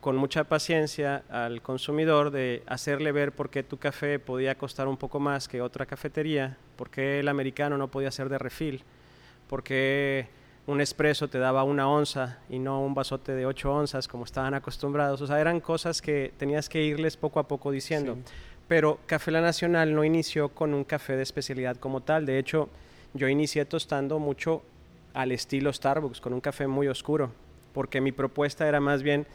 con 0.00 0.16
mucha 0.16 0.42
paciencia 0.42 1.22
al 1.30 1.62
consumidor 1.62 2.32
de 2.32 2.64
hacerle 2.66 3.12
ver 3.12 3.30
por 3.30 3.48
qué 3.48 3.62
tu 3.62 3.76
café 3.76 4.18
podía 4.18 4.58
costar 4.58 4.88
un 4.88 4.96
poco 4.96 5.20
más 5.20 5.46
que 5.46 5.62
otra 5.62 5.86
cafetería, 5.86 6.56
por 6.74 6.90
qué 6.90 7.20
el 7.20 7.28
americano 7.28 7.78
no 7.78 7.86
podía 7.86 8.10
ser 8.10 8.28
de 8.28 8.38
refil, 8.38 8.82
por 9.48 9.62
qué 9.62 10.26
un 10.66 10.80
espresso 10.80 11.28
te 11.28 11.38
daba 11.38 11.62
una 11.62 11.88
onza 11.88 12.40
y 12.50 12.58
no 12.58 12.82
un 12.82 12.92
vasote 12.92 13.36
de 13.36 13.46
ocho 13.46 13.72
onzas 13.72 14.08
como 14.08 14.24
estaban 14.24 14.54
acostumbrados. 14.54 15.22
O 15.22 15.28
sea, 15.28 15.40
eran 15.40 15.60
cosas 15.60 16.02
que 16.02 16.34
tenías 16.36 16.68
que 16.68 16.82
irles 16.82 17.16
poco 17.16 17.38
a 17.38 17.46
poco 17.46 17.70
diciendo 17.70 18.18
pero 18.68 19.00
Café 19.06 19.30
La 19.30 19.40
Nacional 19.40 19.94
no 19.94 20.04
inició 20.04 20.50
con 20.50 20.74
un 20.74 20.84
café 20.84 21.16
de 21.16 21.22
especialidad 21.22 21.78
como 21.78 22.02
tal. 22.02 22.26
De 22.26 22.38
hecho, 22.38 22.68
yo 23.14 23.26
inicié 23.26 23.64
tostando 23.64 24.18
mucho 24.18 24.62
al 25.14 25.32
estilo 25.32 25.72
Starbucks, 25.72 26.20
con 26.20 26.34
un 26.34 26.40
café 26.40 26.66
muy 26.66 26.86
oscuro, 26.86 27.32
porque 27.72 28.02
mi 28.02 28.12
propuesta 28.12 28.68
era 28.68 28.78
más 28.78 29.02
bien, 29.02 29.26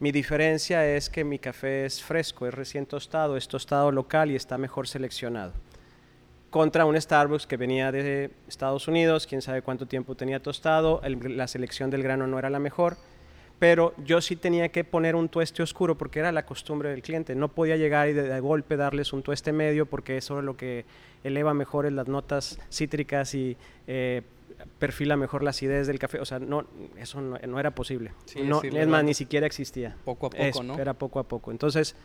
mi 0.00 0.12
diferencia 0.12 0.86
es 0.86 1.08
que 1.08 1.24
mi 1.24 1.38
café 1.38 1.86
es 1.86 2.02
fresco, 2.02 2.46
es 2.46 2.54
recién 2.54 2.84
tostado, 2.84 3.36
es 3.36 3.48
tostado 3.48 3.92
local 3.92 4.30
y 4.30 4.36
está 4.36 4.58
mejor 4.58 4.88
seleccionado. 4.88 5.52
Contra 6.50 6.84
un 6.84 7.00
Starbucks 7.00 7.46
que 7.46 7.56
venía 7.56 7.92
de 7.92 8.30
Estados 8.48 8.88
Unidos, 8.88 9.26
quién 9.26 9.42
sabe 9.42 9.62
cuánto 9.62 9.86
tiempo 9.86 10.14
tenía 10.14 10.42
tostado, 10.42 11.00
la 11.04 11.46
selección 11.46 11.90
del 11.90 12.02
grano 12.02 12.26
no 12.26 12.38
era 12.38 12.50
la 12.50 12.58
mejor 12.58 12.96
pero 13.58 13.94
yo 14.04 14.20
sí 14.20 14.36
tenía 14.36 14.68
que 14.68 14.84
poner 14.84 15.16
un 15.16 15.28
tueste 15.28 15.62
oscuro 15.62 15.98
porque 15.98 16.20
era 16.20 16.30
la 16.30 16.46
costumbre 16.46 16.90
del 16.90 17.02
cliente. 17.02 17.34
No 17.34 17.48
podía 17.48 17.76
llegar 17.76 18.08
y 18.08 18.12
de, 18.12 18.40
golpe 18.40 18.76
darles 18.76 19.12
un 19.12 19.22
tueste 19.22 19.52
medio 19.52 19.86
porque 19.86 20.16
eso 20.16 20.38
es 20.38 20.44
lo 20.44 20.56
que 20.56 20.84
eleva 21.24 21.54
mejor 21.54 21.90
las 21.90 22.06
notas 22.06 22.60
cítricas 22.70 23.34
y 23.34 23.56
eh, 23.88 24.22
perfila 24.78 25.16
mejor 25.16 25.42
la 25.42 25.50
acidez 25.50 25.88
del 25.88 25.98
café. 25.98 26.20
O 26.20 26.24
sea, 26.24 26.38
no, 26.38 26.66
eso 26.96 27.20
no, 27.20 27.58
era 27.58 27.72
posible. 27.72 28.12
no, 28.44 28.62
es 28.62 28.86
más, 28.86 29.02
ni 29.02 29.14
siquiera 29.14 29.46
existía. 29.46 29.96
Poco 30.04 30.26
a 30.26 30.30
poco, 30.30 30.62
¿no? 30.62 30.78
Era 30.78 30.94
poco 30.94 31.18
a 31.18 31.24
poco. 31.24 31.50
Entonces, 31.50 31.96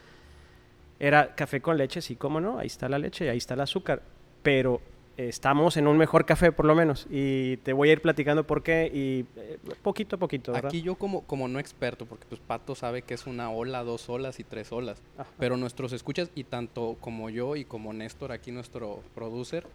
era 0.99 1.35
café 1.35 1.61
con 1.61 1.77
leche, 1.77 2.01
sí, 2.01 2.15
cómo 2.15 2.41
no, 2.41 2.57
ahí 2.57 2.67
está 2.67 2.89
la 2.89 2.97
leche, 2.97 3.29
ahí 3.29 3.37
está 3.37 3.53
el 3.53 3.61
azúcar, 3.61 4.01
pero 4.41 4.81
estamos 5.17 5.77
en 5.77 5.87
un 5.87 5.97
mejor 5.97 6.25
café 6.25 6.51
por 6.51 6.65
lo 6.65 6.73
menos 6.73 7.07
y 7.09 7.57
te 7.57 7.73
voy 7.73 7.89
a 7.89 7.93
ir 7.93 8.01
platicando 8.01 8.45
por 8.45 8.63
qué 8.63 8.89
y 8.91 9.25
eh, 9.39 9.59
poquito 9.81 10.15
a 10.15 10.19
poquito. 10.19 10.51
¿verdad? 10.51 10.69
Aquí 10.69 10.81
yo 10.81 10.95
como, 10.95 11.21
como 11.21 11.47
no 11.47 11.59
experto, 11.59 12.05
porque 12.05 12.25
pues 12.27 12.41
Pato 12.41 12.75
sabe 12.75 13.03
que 13.03 13.13
es 13.13 13.27
una 13.27 13.51
ola, 13.51 13.83
dos 13.83 14.09
olas 14.09 14.39
y 14.39 14.43
tres 14.43 14.71
olas, 14.71 15.01
pero 15.37 15.57
nuestros 15.57 15.93
escuchas 15.93 16.31
y 16.35 16.45
tanto 16.45 16.97
como 16.99 17.29
yo 17.29 17.55
y 17.55 17.65
como 17.65 17.93
Néstor 17.93 18.31
aquí 18.31 18.51
nuestro 18.51 19.01
producer, 19.13 19.67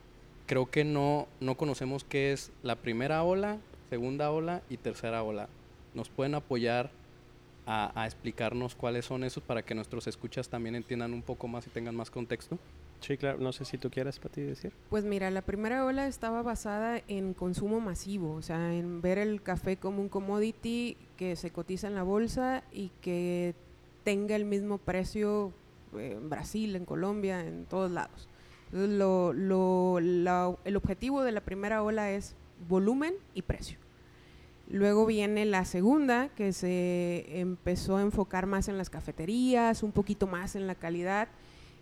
creo 0.47 0.67
que 0.67 0.85
no, 0.85 1.29
no 1.41 1.57
conocemos 1.57 2.05
qué 2.05 2.33
es 2.33 2.51
la 2.63 2.77
primera 2.77 3.23
ola, 3.23 3.59
segunda 3.91 4.31
ola 4.31 4.63
y 4.69 4.77
tercera 4.77 5.23
ola. 5.23 5.49
¿Nos 5.95 6.09
pueden 6.09 6.35
apoyar 6.35 6.91
a, 7.67 7.93
a 8.01 8.07
explicarnos 8.07 8.75
cuáles 8.75 9.05
son 9.05 9.25
esos 9.25 9.43
para 9.43 9.63
que 9.63 9.75
nuestros 9.75 10.07
escuchas 10.07 10.49
también 10.49 10.75
entiendan 10.75 11.13
un 11.13 11.23
poco 11.23 11.49
más 11.49 11.67
y 11.67 11.71
tengan 11.71 11.95
más 11.95 12.11
contexto? 12.11 12.59
Sí, 13.01 13.17
claro. 13.17 13.39
No 13.39 13.53
sé 13.53 13.65
si 13.65 13.79
tú 13.79 13.91
quieras, 13.91 14.19
para 14.19 14.35
ti 14.35 14.43
decir. 14.43 14.73
Pues 14.91 15.05
mira, 15.05 15.31
la 15.31 15.43
primera 15.43 15.85
ola 15.85 16.07
estaba 16.07 16.43
basada 16.43 17.01
en 17.09 17.35
consumo 17.35 17.81
masivo, 17.81 18.35
o 18.35 18.43
sea, 18.43 18.75
en 18.75 19.01
ver 19.01 19.19
el 19.19 19.43
café 19.43 19.77
como 19.77 20.01
un 20.01 20.09
commodity 20.09 20.97
que 21.17 21.37
se 21.37 21.51
cotiza 21.51 21.87
en 21.87 21.95
la 21.95 22.03
bolsa 22.03 22.63
y 22.73 22.91
que 23.01 23.55
tenga 24.05 24.37
el 24.37 24.45
mismo 24.45 24.79
precio 24.79 25.53
en 25.95 26.29
Brasil, 26.29 26.77
en 26.77 26.85
Colombia, 26.85 27.47
en 27.47 27.65
todos 27.67 27.91
lados. 27.91 28.29
lo, 28.73 29.99
el 29.99 30.77
objetivo 30.77 31.23
de 31.23 31.33
la 31.33 31.41
primera 31.41 31.83
ola 31.83 32.11
es 32.11 32.35
volumen 32.69 33.15
y 33.35 33.43
precio. 33.43 33.79
Luego 34.71 35.07
viene 35.07 35.47
la 35.47 35.65
segunda, 35.65 36.29
que 36.29 36.53
se 36.53 37.41
empezó 37.41 37.97
a 37.97 38.03
enfocar 38.03 38.45
más 38.45 38.69
en 38.69 38.77
las 38.77 38.91
cafeterías, 38.91 39.83
un 39.83 39.93
poquito 39.93 40.27
más 40.27 40.57
en 40.57 40.67
la 40.67 40.75
calidad 40.75 41.29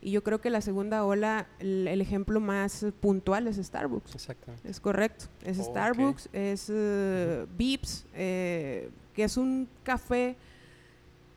y 0.06 0.12
yo 0.12 0.22
creo 0.22 0.40
que 0.40 0.50
la 0.50 0.60
segunda 0.60 1.04
ola, 1.04 1.48
el, 1.58 2.00
ejemplo 2.00 2.38
más 2.38 2.86
puntual 3.00 3.48
es 3.48 3.56
Starbucks. 3.56 4.14
Exactamente. 4.14 4.70
Es 4.70 4.78
correcto. 4.78 5.24
Es 5.44 5.56
Starbucks, 5.56 6.28
es 6.32 6.70
uh, 6.70 7.48
que 8.14 8.88
es 9.16 9.36
un 9.36 9.68
café 9.82 10.36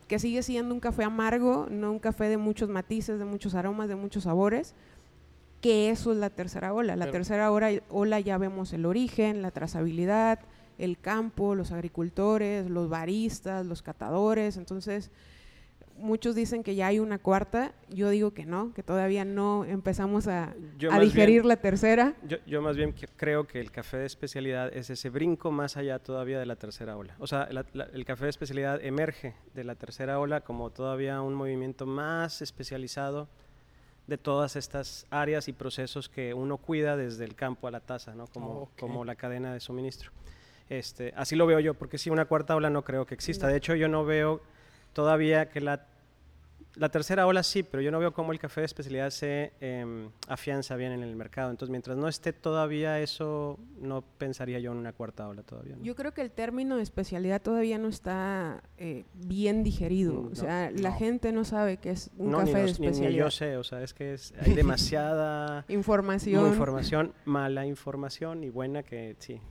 que 0.08 0.20
sigue 0.20 0.44
siendo 0.44 0.76
un 0.76 0.80
café 0.80 1.04
amargo, 1.04 1.66
no 1.72 1.92
un 1.94 1.98
café 1.98 2.26
de 2.26 2.38
muchos 2.38 2.70
matices, 2.70 3.18
de 3.18 3.26
muchos 3.26 3.56
aromas, 3.56 3.90
de 3.90 3.96
muchos 3.96 4.26
sabores, 4.26 4.76
que 5.62 5.90
eso 5.90 6.12
es 6.12 6.20
la 6.20 6.30
tercera 6.30 6.72
ola. 6.72 6.96
La 6.96 7.10
tercera 7.10 7.52
ola, 7.52 7.72
ola 7.90 8.20
ya 8.20 8.38
vemos 8.38 8.72
el 8.72 8.86
origen, 8.86 9.42
la 9.42 9.50
trazabilidad, 9.50 10.42
el 10.78 11.00
campo, 11.00 11.56
los 11.56 11.72
agricultores, 11.72 12.70
los 12.70 12.88
baristas, 12.88 13.66
los 13.66 13.82
catadores, 13.82 14.58
entonces 14.58 15.10
muchos 16.00 16.36
dicen 16.36 16.64
que 16.64 16.76
ya 16.76 16.88
hay 16.88 17.00
una 17.00 17.20
cuarta, 17.20 17.74
yo 17.90 18.10
digo 18.10 18.32
que 18.32 18.46
no, 18.46 18.74
que 18.74 18.84
todavía 18.84 19.26
no 19.26 19.66
empezamos 19.66 20.28
a, 20.28 20.56
digerir 20.78 21.46
la 21.46 21.58
tercera. 21.58 22.16
Yo, 22.46 22.62
más 22.62 22.76
bien 22.78 22.96
creo 23.16 23.48
que 23.48 23.60
el 23.60 23.72
café 23.72 23.98
de 23.98 24.06
especialidad 24.06 24.76
es 24.76 24.90
ese 24.90 25.10
brinco 25.10 25.52
más 25.52 25.78
allá 25.78 26.00
todavía 26.00 26.40
de 26.40 26.46
la 26.46 26.56
tercera 26.56 26.98
ola. 26.98 27.16
O 27.20 27.28
sea, 27.28 27.50
el 27.94 28.06
café 28.06 28.26
de 28.26 28.30
especialidad 28.30 28.84
emerge 28.84 29.36
de 29.54 29.64
la 29.64 29.76
tercera 29.76 30.20
ola 30.20 30.42
como 30.42 30.70
todavía 30.70 31.22
un 31.22 31.36
movimiento 31.36 31.86
más 31.86 32.42
especializado 32.42 33.28
de 34.08 34.18
todas 34.18 34.56
estas 34.56 35.06
áreas 35.12 35.48
y 35.48 35.54
procesos 35.54 36.10
que 36.10 36.34
uno 36.34 36.58
cuida 36.58 36.98
desde 36.98 37.26
el 37.26 37.36
campo 37.36 37.68
a 37.68 37.72
la 37.72 37.80
taza, 37.80 38.16
¿no? 38.16 38.26
como, 38.28 38.72
como 38.80 39.06
la 39.06 39.16
cadena 39.16 39.54
de 39.54 39.60
suministro. 39.60 40.12
Este, 40.70 41.14
así 41.16 41.36
lo 41.36 41.46
veo 41.46 41.60
yo, 41.60 41.74
porque 41.74 41.98
si 41.98 42.10
una 42.10 42.26
cuarta 42.26 42.56
ola 42.56 42.70
no 42.70 42.84
creo 42.84 43.06
que 43.06 43.16
exista. 43.16 43.48
De 43.48 43.58
hecho, 43.58 43.76
yo 43.76 43.88
no 43.88 44.06
veo 44.06 44.42
todavía 44.94 45.50
que 45.50 45.62
la 45.62 45.86
la 46.80 46.90
tercera 46.90 47.28
ola 47.28 47.44
sí, 47.44 47.64
pero 47.64 47.82
yo 47.82 47.92
no 47.92 48.00
veo 48.00 48.14
cómo 48.14 48.32
el 48.32 48.40
café 48.40 48.62
de 48.62 48.66
especialidad 48.66 49.10
se 49.10 49.52
em, 49.60 50.10
afianza 50.28 50.76
bien 50.76 50.92
en 50.92 51.04
el 51.04 51.16
mercado. 51.16 51.52
Entonces, 51.52 51.72
mientras 51.72 51.98
no 51.98 52.08
esté 52.08 52.32
todavía 52.32 53.00
eso, 53.00 53.60
no 53.80 54.02
pensaría 54.02 54.60
yo 54.60 54.72
en 54.72 54.78
una 54.78 54.94
cuarta 54.94 55.28
ola 55.28 55.44
todavía. 55.44 55.76
Yo 55.82 55.96
creo 55.96 56.14
que 56.14 56.22
el 56.22 56.32
término 56.32 56.78
de 56.78 56.84
especialidad 56.84 57.42
todavía 57.42 57.78
no 57.78 57.90
está 57.90 58.64
eh, 58.78 59.06
bien 59.14 59.64
digerido. 59.64 60.14
Mm, 60.24 60.32
o 60.32 60.36
sea, 60.36 60.72
la 60.72 60.94
gente 60.94 61.32
no 61.32 61.44
sabe 61.44 61.78
qué 61.78 61.92
es 61.92 62.12
un 62.18 62.32
café 62.32 62.60
de 62.60 62.66
especialidad. 62.66 63.10
Ni, 63.10 63.18
yo 63.18 63.32
sé, 63.32 63.58
o 63.58 63.64
sea, 63.64 63.82
es 63.84 63.94
que 63.94 64.16
hay 64.40 64.54
demasiada 64.54 65.66
información. 65.70 66.48
información, 66.48 67.14
mala 67.26 67.66
información 67.66 68.44
y 68.44 68.50
buena 68.50 68.84
que 68.84 69.16
sí, 69.20 69.42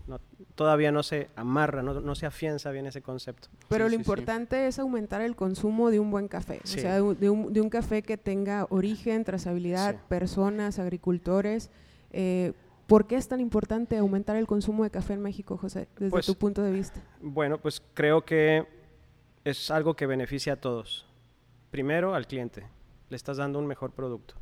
todavía 0.54 0.92
no 0.92 1.02
se 1.02 1.28
amarra, 1.36 1.82
no, 1.82 2.14
se 2.14 2.26
afianza 2.26 2.70
bien 2.70 2.86
ese 2.86 3.02
concepto. 3.02 3.48
Pero 3.68 3.88
lo 3.88 3.94
importante 3.94 4.66
es 4.66 4.78
aumentar 4.78 5.20
el 5.20 5.36
consumo 5.36 5.90
de 5.90 6.00
un 6.00 6.10
buen 6.10 6.28
café. 6.28 6.60
O 6.62 6.66
sea, 6.66 6.96
de 6.96 7.30
un, 7.30 7.52
de 7.52 7.60
un 7.60 7.70
café 7.70 8.02
que 8.02 8.16
tenga 8.16 8.66
origen, 8.70 9.24
trazabilidad, 9.24 9.96
personas, 10.08 10.78
agricultores. 10.78 11.70
Eh, 12.10 12.52
¿Por 12.86 13.06
qué 13.06 13.16
es 13.16 13.28
tan 13.28 13.40
importante 13.40 13.98
aumentar 13.98 14.36
el 14.36 14.46
consumo 14.46 14.84
de 14.84 14.90
café 14.90 15.12
en 15.12 15.20
México, 15.20 15.58
José, 15.58 15.88
desde 15.98 16.10
pues, 16.10 16.24
tu 16.24 16.36
punto 16.36 16.62
de 16.62 16.72
vista? 16.72 17.02
Bueno, 17.20 17.58
pues 17.58 17.82
creo 17.92 18.24
que 18.24 18.66
es 19.44 19.70
algo 19.70 19.94
que 19.94 20.06
beneficia 20.06 20.54
a 20.54 20.56
todos. 20.56 21.06
Primero, 21.70 22.14
al 22.14 22.26
cliente, 22.26 22.64
le 23.10 23.16
estás 23.16 23.36
dando 23.36 23.58
un 23.58 23.66
mejor 23.66 23.92
producto. 23.92 24.36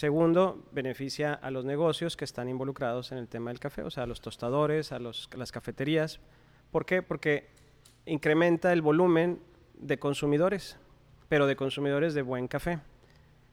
Segundo, 0.00 0.64
beneficia 0.72 1.34
a 1.34 1.50
los 1.50 1.66
negocios 1.66 2.16
que 2.16 2.24
están 2.24 2.48
involucrados 2.48 3.12
en 3.12 3.18
el 3.18 3.28
tema 3.28 3.50
del 3.50 3.60
café, 3.60 3.82
o 3.82 3.90
sea, 3.90 4.04
a 4.04 4.06
los 4.06 4.22
tostadores, 4.22 4.92
a 4.92 4.98
las 4.98 5.52
cafeterías. 5.52 6.20
¿Por 6.70 6.86
qué? 6.86 7.02
Porque 7.02 7.50
incrementa 8.06 8.72
el 8.72 8.80
volumen 8.80 9.42
de 9.74 9.98
consumidores, 9.98 10.78
pero 11.28 11.46
de 11.46 11.54
consumidores 11.54 12.14
de 12.14 12.22
buen 12.22 12.48
café. 12.48 12.78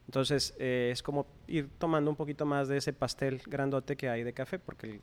Entonces, 0.05 0.55
eh, 0.57 0.87
es 0.93 1.03
como 1.03 1.27
ir 1.47 1.69
tomando 1.79 2.09
un 2.09 2.15
poquito 2.15 2.45
más 2.45 2.69
de 2.69 2.77
ese 2.77 2.93
pastel 2.93 3.41
grandote 3.45 3.97
que 3.97 4.07
hay 4.07 4.23
de 4.23 4.31
café, 4.31 4.57
porque 4.57 5.01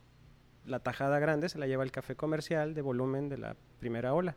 la 0.65 0.79
tajada 0.79 1.19
grande 1.19 1.47
se 1.47 1.59
la 1.59 1.67
lleva 1.67 1.83
el 1.83 1.91
café 1.91 2.15
comercial 2.15 2.73
de 2.73 2.81
volumen 2.81 3.29
de 3.29 3.37
la 3.37 3.55
primera 3.79 4.15
ola 4.15 4.35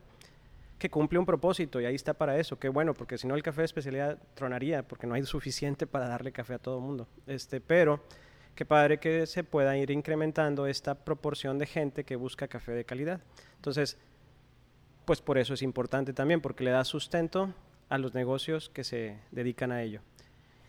que 0.78 0.90
cumple 0.90 1.18
un 1.18 1.26
propósito 1.26 1.80
y 1.80 1.84
ahí 1.84 1.94
está 1.94 2.14
para 2.14 2.38
eso. 2.38 2.58
Qué 2.58 2.68
bueno, 2.68 2.94
porque 2.94 3.18
si 3.18 3.26
no 3.26 3.34
el 3.34 3.42
café 3.42 3.62
de 3.62 3.66
especialidad 3.66 4.18
tronaría, 4.34 4.86
porque 4.86 5.06
no 5.06 5.14
hay 5.14 5.24
suficiente 5.24 5.86
para 5.86 6.08
darle 6.08 6.32
café 6.32 6.54
a 6.54 6.58
todo 6.58 6.78
el 6.78 6.84
mundo. 6.84 7.08
Este, 7.26 7.60
pero 7.60 8.00
qué 8.54 8.64
padre 8.64 8.98
que 8.98 9.26
se 9.26 9.44
pueda 9.44 9.76
ir 9.76 9.90
incrementando 9.90 10.66
esta 10.66 10.94
proporción 10.94 11.58
de 11.58 11.66
gente 11.66 12.04
que 12.04 12.16
busca 12.16 12.48
café 12.48 12.72
de 12.72 12.84
calidad. 12.84 13.20
Entonces, 13.56 13.98
pues 15.04 15.20
por 15.20 15.38
eso 15.38 15.54
es 15.54 15.62
importante 15.62 16.12
también, 16.12 16.40
porque 16.40 16.64
le 16.64 16.70
da 16.70 16.84
sustento 16.84 17.52
a 17.88 17.98
los 17.98 18.14
negocios 18.14 18.68
que 18.68 18.84
se 18.84 19.18
dedican 19.30 19.72
a 19.72 19.82
ello. 19.82 20.00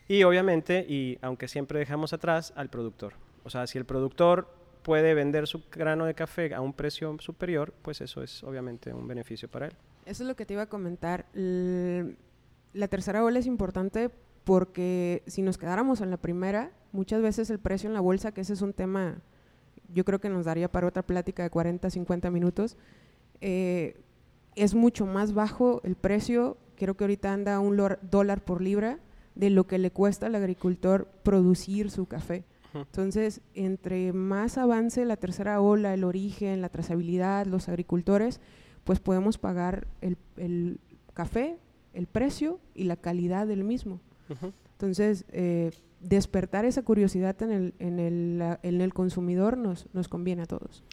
Y 0.08 0.24
obviamente, 0.24 0.86
y 0.88 1.20
aunque 1.22 1.48
siempre 1.48 1.78
dejamos 1.78 2.13
atrás, 2.13 2.51
al 2.56 2.70
productor. 2.70 3.13
O 3.44 3.50
sea, 3.50 3.68
si 3.68 3.78
el 3.78 3.86
productor 3.86 4.48
puede 4.82 5.13
vender 5.13 5.46
su 5.46 5.63
grano 5.70 6.06
de 6.06 6.16
café 6.16 6.54
a 6.56 6.62
un 6.62 6.74
precio 6.74 7.16
superior, 7.20 7.74
pues 7.82 8.01
eso 8.01 8.24
es 8.24 8.44
obviamente 8.44 8.92
un 8.92 9.08
beneficio 9.08 9.48
para 9.48 9.68
él. 9.68 9.74
Eso 10.06 10.24
es 10.24 10.27
lo 10.27 10.36
que 10.36 10.46
te 10.46 10.53
iba 10.53 10.63
a 10.63 10.70
comentar. 10.70 11.25
la 11.34 12.88
tercera 12.88 13.24
ola 13.24 13.39
es 13.39 13.46
importante 13.46 14.10
porque 14.44 15.24
si 15.27 15.41
nos 15.41 15.58
quedáramos 15.58 16.01
en 16.01 16.10
la 16.10 16.18
primera, 16.18 16.72
muchas 16.91 17.22
veces 17.22 17.50
el 17.50 17.60
precio 17.60 17.88
en 17.88 17.94
la 17.94 18.00
bolsa, 18.00 18.32
que 18.32 18.41
ese 18.41 18.53
es 18.53 18.62
un 18.62 18.74
tema, 18.74 19.22
yo 19.94 20.06
creo 20.06 20.20
que 20.20 20.29
nos 20.29 20.46
daría 20.46 20.72
para 20.72 20.88
otra 20.88 21.03
plática 21.03 21.44
de 21.44 21.50
40, 21.50 21.89
50 21.89 22.32
minutos, 22.32 22.77
eh, 23.41 24.01
es 24.56 24.74
mucho 24.75 25.06
más 25.06 25.34
bajo 25.34 25.82
el 25.84 25.96
precio, 25.96 26.58
creo 26.75 26.96
que 26.96 27.03
ahorita 27.03 27.32
anda 27.34 27.60
un 27.60 27.77
dólar 28.01 28.44
por 28.44 28.62
libra, 28.62 29.00
de 29.36 29.50
lo 29.50 29.68
que 29.68 29.77
le 29.77 29.91
cuesta 29.91 30.25
al 30.25 30.36
agricultor 30.36 31.08
producir 31.24 31.91
su 31.91 32.08
café. 32.08 32.44
Entonces, 32.74 33.41
entre 33.56 34.13
más 34.13 34.58
avance 34.58 35.06
la 35.06 35.15
tercera 35.15 35.62
ola, 35.62 35.94
el 35.94 36.03
origen, 36.03 36.62
la 36.62 36.70
trazabilidad, 36.70 37.46
los 37.46 37.70
agricultores, 37.70 38.41
pues 38.89 39.00
podemos 39.00 39.38
pagar 39.38 39.86
el, 40.01 40.79
café, 41.13 41.58
el 41.93 42.08
precio 42.08 42.60
y 42.74 42.86
la 42.86 42.96
calidad 42.96 43.46
del 43.46 43.63
mismo. 43.63 44.00
Entonces, 44.72 45.25
eh, 45.31 45.69
despertar 46.00 46.65
esa 46.65 46.81
curiosidad 46.81 47.39
en 47.43 47.51
el, 47.51 47.74
en 47.77 48.00
el, 48.00 48.58
en 48.63 48.81
el 48.81 48.91
consumidor 48.96 49.60
nos, 49.60 49.86
nos 49.93 50.08
conviene 50.08 50.41
a 50.41 50.46
todos. 50.48 50.84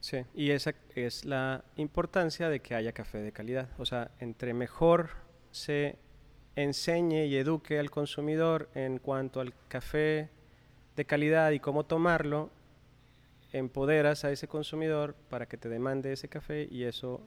Sí, 0.00 0.24
y 0.34 0.50
esa 0.50 0.74
es 0.96 1.24
la 1.24 1.62
importancia 1.76 2.48
de 2.48 2.58
que 2.58 2.74
haya 2.74 2.90
café 2.90 3.18
de 3.18 3.30
calidad. 3.30 3.68
O 3.78 3.86
sea, 3.86 4.10
entre 4.18 4.52
mejor 4.52 5.10
se 5.52 5.96
enseñe 6.56 7.26
y 7.26 7.36
eduque 7.36 7.78
al 7.78 7.92
consumidor 7.92 8.68
en 8.74 8.98
cuanto 8.98 9.38
al 9.40 9.54
café 9.68 10.28
de 10.96 11.04
calidad 11.04 11.52
y 11.52 11.60
cómo 11.60 11.84
tomarlo, 11.84 12.50
empoderas 13.52 14.24
a 14.24 14.32
ese 14.32 14.48
consumidor 14.48 15.14
para 15.30 15.46
que 15.46 15.56
te 15.56 15.68
demande 15.68 16.12
ese 16.12 16.26
café 16.26 16.66
y 16.68 16.82
eso 16.82 17.20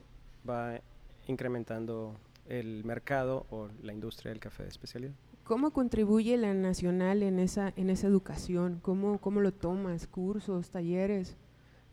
va 0.47 0.79
incrementando 1.27 2.15
el 2.47 2.83
mercado 2.83 3.45
o 3.49 3.69
la 3.81 3.93
industria 3.93 4.31
del 4.31 4.39
café 4.39 4.63
de 4.63 4.69
especialidad. 4.69 5.13
¿Cómo 5.43 5.71
contribuye 5.71 6.35
la 6.37 6.53
nacional 6.53 7.23
en 7.23 7.39
esa, 7.39 7.73
en 7.75 7.89
esa 7.89 8.07
educación? 8.07 8.79
¿Cómo, 8.81 9.19
¿Cómo 9.19 9.41
lo 9.41 9.53
tomas? 9.53 10.07
¿Cursos, 10.07 10.69
talleres? 10.69 11.37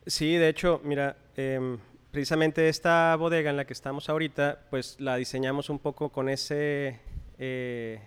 Sí, 0.07 0.35
de 0.37 0.49
hecho, 0.49 0.81
mira, 0.85 1.17
em, 1.37 1.79
precisamente 2.11 2.69
esta 2.69 3.15
bodega 3.17 3.51
en 3.51 3.57
la 3.57 3.65
que 3.65 3.73
estamos 3.73 4.09
ahorita, 4.09 4.67
pues 4.71 5.01
la 5.01 5.17
diseñamos 5.17 5.71
un 5.71 5.79
poco 5.79 6.11
con, 6.11 6.29
ese, 6.29 7.01
eh, 7.39 8.01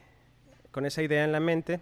con 0.72 0.86
esa 0.86 1.02
idea 1.02 1.24
en 1.24 1.32
la 1.32 1.40
mente 1.40 1.80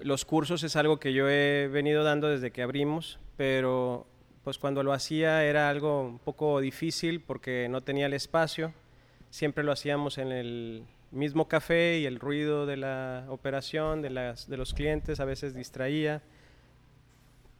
los 0.00 0.24
cursos 0.24 0.62
es 0.62 0.76
algo 0.76 0.98
que 0.98 1.12
yo 1.12 1.28
he 1.28 1.68
venido 1.68 2.04
dando 2.04 2.28
desde 2.28 2.50
que 2.50 2.62
abrimos, 2.62 3.18
pero 3.36 4.06
pues 4.48 4.56
cuando 4.56 4.82
lo 4.82 4.94
hacía 4.94 5.44
era 5.44 5.68
algo 5.68 6.00
un 6.00 6.18
poco 6.18 6.58
difícil 6.62 7.20
porque 7.20 7.68
no 7.68 7.82
tenía 7.82 8.06
el 8.06 8.14
espacio. 8.14 8.72
Siempre 9.28 9.62
lo 9.62 9.72
hacíamos 9.72 10.16
en 10.16 10.32
el 10.32 10.86
mismo 11.10 11.48
café 11.48 11.98
y 11.98 12.06
el 12.06 12.18
ruido 12.18 12.64
de 12.64 12.78
la 12.78 13.26
operación, 13.28 14.00
de, 14.00 14.08
de 14.08 14.56
los 14.56 14.72
clientes, 14.72 15.20
a 15.20 15.26
veces 15.26 15.54
distraía. 15.54 16.22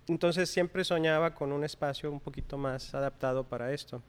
Entonces 0.07 0.48
siempre 0.48 0.83
soñaba 0.83 1.35
con 1.35 1.53
un 1.53 1.62
espacio 1.62 2.11
un 2.11 2.20
poquito 2.20 2.57
más 2.57 2.94
adaptado 2.94 3.44
para 3.44 3.74
esto. 3.74 4.03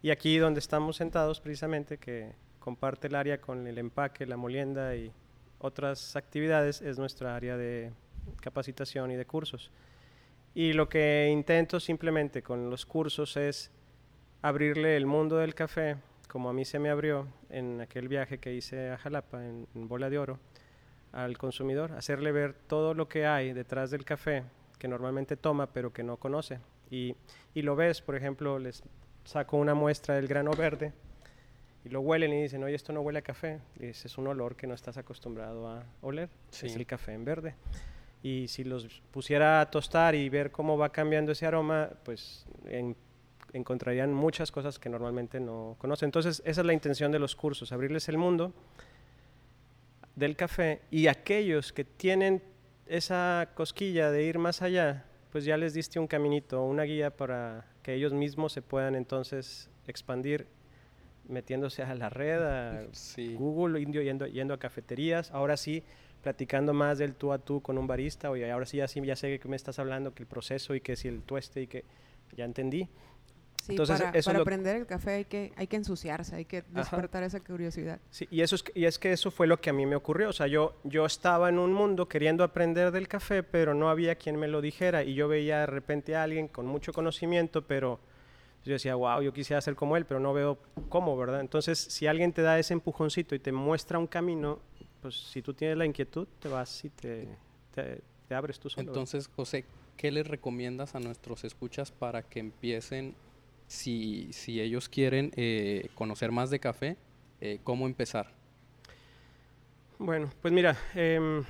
Y 0.00 0.10
aquí 0.10 0.38
donde 0.38 0.60
estamos 0.60 0.98
sentados 0.98 1.40
precisamente, 1.40 1.98
que 1.98 2.36
comparte 2.60 3.08
el 3.08 3.16
área 3.16 3.40
con 3.40 3.66
el 3.66 3.78
empaque, 3.78 4.26
la 4.26 4.36
molienda 4.36 4.94
y 4.94 5.10
otras 5.58 6.14
actividades 6.14 6.82
es 6.82 7.00
nuestra 7.00 7.34
área 7.34 7.56
de 7.56 7.90
capacitación 8.40 9.10
y 9.10 9.16
de 9.16 9.26
cursos. 9.26 9.72
Y 10.54 10.74
lo 10.74 10.88
que 10.88 11.28
intento 11.30 11.80
simplemente 11.80 12.42
con 12.42 12.68
los 12.68 12.84
cursos 12.84 13.36
es 13.36 13.70
abrirle 14.42 14.96
el 14.96 15.06
mundo 15.06 15.36
del 15.38 15.54
café, 15.54 15.96
como 16.28 16.50
a 16.50 16.52
mí 16.52 16.64
se 16.64 16.78
me 16.78 16.90
abrió 16.90 17.26
en 17.48 17.80
aquel 17.80 18.08
viaje 18.08 18.38
que 18.38 18.54
hice 18.54 18.90
a 18.90 18.98
Jalapa, 18.98 19.42
en, 19.44 19.66
Bola 19.74 20.10
de 20.10 20.18
Oro, 20.18 20.38
al 21.12 21.38
consumidor, 21.38 21.92
hacerle 21.92 22.32
ver 22.32 22.54
todo 22.54 22.94
lo 22.94 23.08
que 23.08 23.26
hay 23.26 23.52
detrás 23.52 23.90
del 23.90 24.04
café 24.04 24.44
que 24.78 24.88
normalmente 24.88 25.36
toma 25.36 25.72
pero 25.72 25.92
que 25.92 26.02
no 26.02 26.16
conoce. 26.16 26.58
Y, 26.90 27.14
y 27.54 27.62
lo 27.62 27.76
ves, 27.76 28.02
por 28.02 28.16
ejemplo, 28.16 28.58
les 28.58 28.82
saco 29.24 29.56
una 29.56 29.74
muestra 29.74 30.16
del 30.16 30.26
grano 30.26 30.50
verde 30.50 30.92
y 31.84 31.88
lo 31.88 32.00
huelen 32.00 32.32
y 32.32 32.42
dicen, 32.42 32.62
oye, 32.62 32.74
esto 32.74 32.92
no 32.92 33.00
huele 33.00 33.20
a 33.20 33.22
café. 33.22 33.60
Y 33.80 33.86
ese 33.86 34.08
es 34.08 34.18
un 34.18 34.26
olor 34.26 34.56
que 34.56 34.66
no 34.66 34.74
estás 34.74 34.96
acostumbrado 34.96 35.68
a 35.68 35.84
oler. 36.00 36.28
Es 36.50 36.76
el 36.76 36.86
café 36.86 37.12
en 37.12 37.24
verde. 37.24 37.54
Y 38.22 38.46
si 38.48 38.64
los 38.64 38.86
pusiera 39.10 39.60
a 39.60 39.70
tostar 39.70 40.14
y 40.14 40.28
ver 40.28 40.50
cómo 40.52 40.78
va 40.78 40.90
cambiando 40.90 41.32
ese 41.32 41.46
aroma, 41.46 41.90
pues 42.04 42.46
encontrarían 43.52 44.12
muchas 44.12 44.52
cosas 44.52 44.78
que 44.78 44.88
normalmente 44.88 45.40
no 45.40 45.76
conocen. 45.78 46.06
Entonces, 46.06 46.42
esa 46.44 46.60
es 46.60 46.66
la 46.66 46.72
intención 46.72 47.10
de 47.12 47.18
los 47.18 47.34
cursos, 47.36 47.72
abrirles 47.72 48.08
el 48.08 48.18
mundo 48.18 48.52
del 50.16 50.36
café 50.36 50.82
y 50.90 51.06
aquellos 51.06 51.72
que 51.72 51.84
tienen 51.84 52.42
esa 52.86 53.48
cosquilla 53.54 54.10
de 54.10 54.24
ir 54.24 54.38
más 54.38 54.62
allá, 54.62 55.04
pues 55.30 55.44
ya 55.44 55.56
les 55.56 55.74
diste 55.74 55.98
un 55.98 56.06
caminito, 56.06 56.62
una 56.64 56.82
guía 56.82 57.16
para 57.16 57.66
que 57.82 57.94
ellos 57.94 58.12
mismos 58.12 58.52
se 58.52 58.62
puedan 58.62 58.94
entonces 58.94 59.70
expandir 59.86 60.46
metiéndose 61.28 61.82
a 61.82 61.94
la 61.94 62.10
red, 62.10 62.42
a 62.42 62.86
Google, 63.38 63.80
indio 63.80 64.02
yendo, 64.02 64.26
yendo 64.26 64.52
a 64.52 64.58
cafeterías, 64.58 65.30
ahora 65.30 65.56
sí 65.56 65.82
platicando 66.22 66.72
más 66.72 66.98
del 66.98 67.14
tú 67.14 67.32
a 67.32 67.38
tú 67.38 67.60
con 67.60 67.76
un 67.76 67.86
barista, 67.86 68.30
oye, 68.30 68.50
ahora 68.50 68.64
sí 68.64 68.78
ya, 68.78 68.88
sí, 68.88 69.00
ya 69.04 69.16
sé 69.16 69.38
que 69.38 69.48
me 69.48 69.56
estás 69.56 69.78
hablando, 69.78 70.14
que 70.14 70.22
el 70.22 70.28
proceso 70.28 70.74
y 70.74 70.80
que 70.80 70.96
si 70.96 71.08
el 71.08 71.22
tueste 71.22 71.62
y 71.62 71.66
que 71.66 71.84
ya 72.36 72.44
entendí. 72.44 72.88
Entonces, 73.68 74.00
para, 74.00 74.20
para 74.20 74.38
aprender 74.40 74.76
el 74.76 74.86
café 74.86 75.12
hay 75.12 75.24
que, 75.24 75.52
hay 75.56 75.66
que 75.66 75.76
ensuciarse, 75.76 76.34
hay 76.34 76.44
que 76.44 76.62
despertar 76.70 77.22
esa 77.22 77.38
curiosidad. 77.38 78.00
Sí, 78.10 78.26
y, 78.30 78.40
eso 78.40 78.56
es, 78.56 78.64
y 78.74 78.86
es 78.86 78.98
que 78.98 79.12
eso 79.12 79.30
fue 79.30 79.46
lo 79.46 79.60
que 79.60 79.70
a 79.70 79.72
mí 79.72 79.86
me 79.86 79.94
ocurrió. 79.94 80.30
O 80.30 80.32
sea, 80.32 80.48
yo, 80.48 80.74
yo 80.82 81.06
estaba 81.06 81.48
en 81.48 81.58
un 81.58 81.72
mundo 81.72 82.08
queriendo 82.08 82.42
aprender 82.42 82.90
del 82.90 83.06
café, 83.06 83.42
pero 83.44 83.74
no 83.74 83.88
había 83.88 84.16
quien 84.16 84.36
me 84.36 84.48
lo 84.48 84.60
dijera. 84.60 85.04
Y 85.04 85.14
yo 85.14 85.28
veía 85.28 85.60
de 85.60 85.66
repente 85.66 86.16
a 86.16 86.24
alguien 86.24 86.48
con 86.48 86.66
mucho 86.66 86.92
conocimiento, 86.92 87.62
pero 87.62 88.00
yo 88.64 88.72
decía, 88.72 88.94
wow, 88.94 89.20
yo 89.22 89.32
quisiera 89.32 89.60
ser 89.60 89.74
como 89.74 89.96
él, 89.96 90.04
pero 90.04 90.20
no 90.20 90.32
veo 90.32 90.58
cómo, 90.88 91.16
¿verdad? 91.16 91.40
Entonces, 91.40 91.78
si 91.78 92.06
alguien 92.06 92.32
te 92.32 92.42
da 92.42 92.58
ese 92.58 92.74
empujoncito 92.74 93.34
y 93.34 93.38
te 93.38 93.50
muestra 93.50 93.98
un 93.98 94.06
camino, 94.06 94.60
pues 95.00 95.16
si 95.16 95.42
tú 95.42 95.52
tienes 95.52 95.76
la 95.76 95.84
inquietud, 95.84 96.28
te 96.38 96.48
vas 96.48 96.84
y 96.84 96.90
te, 96.90 97.28
te, 97.74 98.34
abres 98.34 98.58
tú 98.60 98.70
solo. 98.70 98.88
Entonces, 98.88 99.28
José, 99.28 99.64
¿qué 99.96 100.12
les 100.12 100.26
recomiendas 100.26 100.94
a 100.94 101.00
nuestros 101.00 101.44
escuchas 101.44 101.90
para 101.90 102.22
que 102.22 102.40
empiecen, 102.40 103.14
si, 103.66 104.32
si 104.32 104.60
ellos 104.60 104.88
quieren 104.88 105.32
eh, 105.36 105.88
conocer 105.94 106.30
más 106.30 106.50
de 106.50 106.60
café, 106.60 106.96
eh, 107.40 107.58
cómo 107.64 107.86
empezar? 107.86 108.30
Bueno, 109.98 110.30
pues 110.40 110.54
mira, 110.54 110.76
em, 110.94 111.44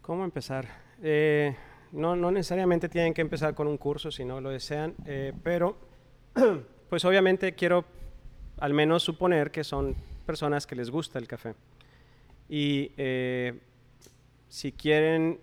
¿cómo 0.00 0.24
empezar? 0.24 0.68
Eh, 1.02 1.54
no, 1.92 2.16
no 2.16 2.30
necesariamente 2.30 2.88
tienen 2.88 3.14
que 3.14 3.20
empezar 3.20 3.54
con 3.54 3.68
un 3.68 3.76
curso 3.76 4.10
si 4.10 4.24
no 4.24 4.40
lo 4.40 4.50
desean, 4.50 4.94
eh, 5.06 5.32
pero 5.42 5.76
pues 6.88 7.04
obviamente 7.04 7.54
quiero 7.54 7.84
al 8.58 8.74
menos 8.74 9.02
suponer 9.02 9.50
que 9.50 9.62
son 9.62 9.94
personas 10.26 10.66
que 10.66 10.74
les 10.74 10.90
gusta 10.90 11.18
el 11.18 11.26
café. 11.26 11.54
Y 12.48 12.92
eh, 12.96 13.58
si 14.48 14.72
quieren 14.72 15.40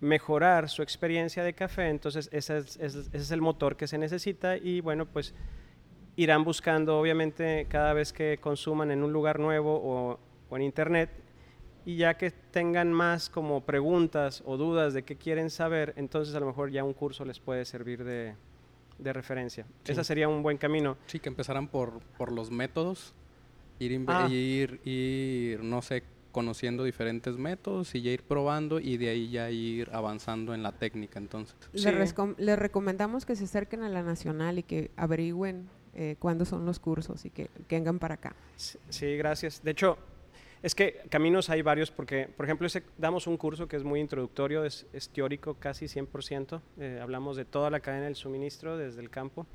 mejorar 0.00 0.68
su 0.68 0.82
experiencia 0.82 1.44
de 1.44 1.52
café, 1.52 1.88
entonces 1.88 2.28
ese 2.32 2.58
es, 2.58 3.30
el 3.30 3.40
motor 3.40 3.76
que 3.76 3.86
se 3.86 3.98
necesita 3.98 4.56
y 4.56 4.80
bueno, 4.80 5.06
pues 5.06 5.34
irán 6.16 6.42
buscando 6.42 6.98
obviamente 6.98 7.66
cada 7.68 7.92
vez 7.92 8.12
que 8.12 8.38
consuman 8.38 8.90
en 8.90 9.02
un 9.02 9.12
lugar 9.12 9.38
nuevo 9.38 10.18
o 10.48 10.56
en 10.56 10.62
internet 10.62 11.10
y 11.86 11.96
ya 11.96 12.14
que 12.16 12.30
tengan 12.30 12.92
más 12.92 13.30
como 13.30 13.62
preguntas 13.62 14.42
o 14.46 14.56
dudas 14.56 14.94
de 14.94 15.02
qué 15.02 15.16
quieren 15.16 15.50
saber, 15.50 15.94
entonces 15.96 16.34
a 16.34 16.40
lo 16.40 16.46
mejor 16.46 16.70
ya 16.70 16.84
un 16.84 16.92
curso 16.94 17.24
les 17.24 17.38
puede 17.40 17.64
servir 17.64 18.04
de, 18.04 18.34
de 18.98 19.12
referencia. 19.12 19.64
Sí. 19.84 19.92
Ese 19.92 20.04
sería 20.04 20.28
un 20.28 20.42
buen 20.42 20.58
camino. 20.58 20.96
Sí, 21.06 21.18
que 21.20 21.28
empezaran 21.28 21.68
por, 21.68 22.00
por 22.18 22.32
los 22.32 22.50
métodos, 22.50 23.14
ir, 23.78 24.04
Ah. 24.08 24.28
ir, 24.30 24.80
ir, 24.84 25.62
no 25.64 25.80
sé, 25.82 26.02
conociendo 26.32 26.84
diferentes 26.84 27.36
métodos 27.36 27.92
y 27.96 28.02
ya 28.02 28.10
ir 28.12 28.22
probando 28.22 28.78
y 28.78 28.98
de 28.98 29.08
ahí 29.08 29.30
ya 29.30 29.50
ir 29.50 29.90
avanzando 29.92 30.54
en 30.54 30.62
la 30.62 30.70
técnica, 30.72 31.18
entonces. 31.18 31.56
Les, 31.72 31.82
Sí. 31.82 31.88
rescom- 31.90 32.36
les 32.38 32.56
recomendamos 32.58 33.26
que 33.26 33.34
se 33.34 33.44
acerquen 33.44 33.82
a 33.82 33.88
la 33.88 34.02
nacional 34.04 34.58
y 34.58 34.62
que 34.62 34.90
averigüen 34.96 35.68
eh, 35.92 36.14
cuándo 36.20 36.44
son 36.44 36.64
los 36.66 36.78
cursos 36.78 37.24
y 37.24 37.30
que, 37.30 37.48
que 37.66 37.74
vengan 37.74 37.98
para 37.98 38.14
acá. 38.14 38.36
Sí, 38.54 38.78
sí, 38.90 39.16
gracias. 39.16 39.60
De 39.64 39.72
hecho, 39.72 39.98
es 40.62 40.74
que 40.74 41.02
caminos 41.08 41.48
hay 41.50 41.62
varios 41.62 41.90
porque, 41.90 42.28
por 42.36 42.44
ejemplo, 42.44 42.66
ese, 42.66 42.82
damos 42.98 43.26
un 43.26 43.36
curso 43.36 43.66
que 43.66 43.76
es 43.76 43.84
muy 43.84 44.00
introductorio, 44.00 44.64
es, 44.64 44.86
es 44.92 45.08
teórico 45.08 45.54
casi 45.54 45.86
100%. 45.86 46.60
eh, 46.78 46.98
hablamos 47.02 47.36
de 47.36 47.44
toda 47.44 47.70
la 47.70 47.80
cadena 47.80 48.04
del 48.04 48.16
suministro 48.16 48.76
desde 48.76 49.00
el 49.00 49.10
campo 49.10 49.46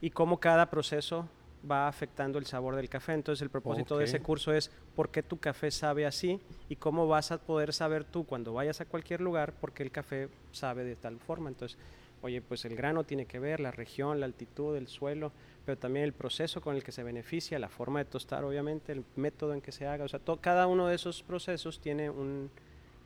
y 0.00 0.10
cómo 0.10 0.40
cada 0.40 0.70
proceso 0.70 1.28
va 1.68 1.88
afectando 1.88 2.38
el 2.38 2.46
sabor 2.46 2.76
del 2.76 2.88
café. 2.88 3.12
Entonces, 3.12 3.42
el 3.42 3.50
propósito 3.50 3.98
de 3.98 4.04
ese 4.04 4.20
curso 4.20 4.52
es 4.52 4.70
por 4.94 5.10
qué 5.10 5.22
tu 5.22 5.38
café 5.38 5.70
sabe 5.70 6.06
así 6.06 6.40
y 6.68 6.76
cómo 6.76 7.06
vas 7.06 7.32
a 7.32 7.38
poder 7.38 7.72
saber 7.72 8.04
tú 8.04 8.24
cuando 8.24 8.52
vayas 8.52 8.80
a 8.80 8.84
cualquier 8.84 9.20
lugar 9.20 9.52
por 9.52 9.72
qué 9.72 9.82
el 9.82 9.90
café 9.90 10.28
sabe 10.52 10.84
de 10.84 10.96
tal 10.96 11.18
forma. 11.18 11.48
Entonces, 11.48 11.78
oye, 12.22 12.40
pues 12.40 12.64
el 12.64 12.76
grano 12.76 13.04
tiene 13.04 13.26
que 13.26 13.38
ver, 13.38 13.60
la 13.60 13.70
región, 13.70 14.20
la 14.20 14.26
altitud, 14.26 14.76
el 14.76 14.88
suelo, 14.88 15.32
pero 15.68 15.76
también 15.78 16.04
el 16.06 16.14
proceso 16.14 16.62
con 16.62 16.76
el 16.76 16.82
que 16.82 16.92
se 16.92 17.02
beneficia, 17.02 17.58
la 17.58 17.68
forma 17.68 17.98
de 17.98 18.06
tostar, 18.06 18.42
obviamente, 18.42 18.90
el 18.90 19.04
método 19.16 19.52
en 19.52 19.60
que 19.60 19.70
se 19.70 19.86
haga. 19.86 20.02
O 20.06 20.08
sea, 20.08 20.18
to- 20.18 20.38
cada 20.40 20.66
uno 20.66 20.86
de 20.86 20.94
esos 20.94 21.22
procesos 21.22 21.78
tiene 21.78 22.08
un- 22.08 22.48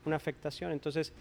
una 0.05 0.15
afectación. 0.15 0.71
Entonces, 0.71 1.11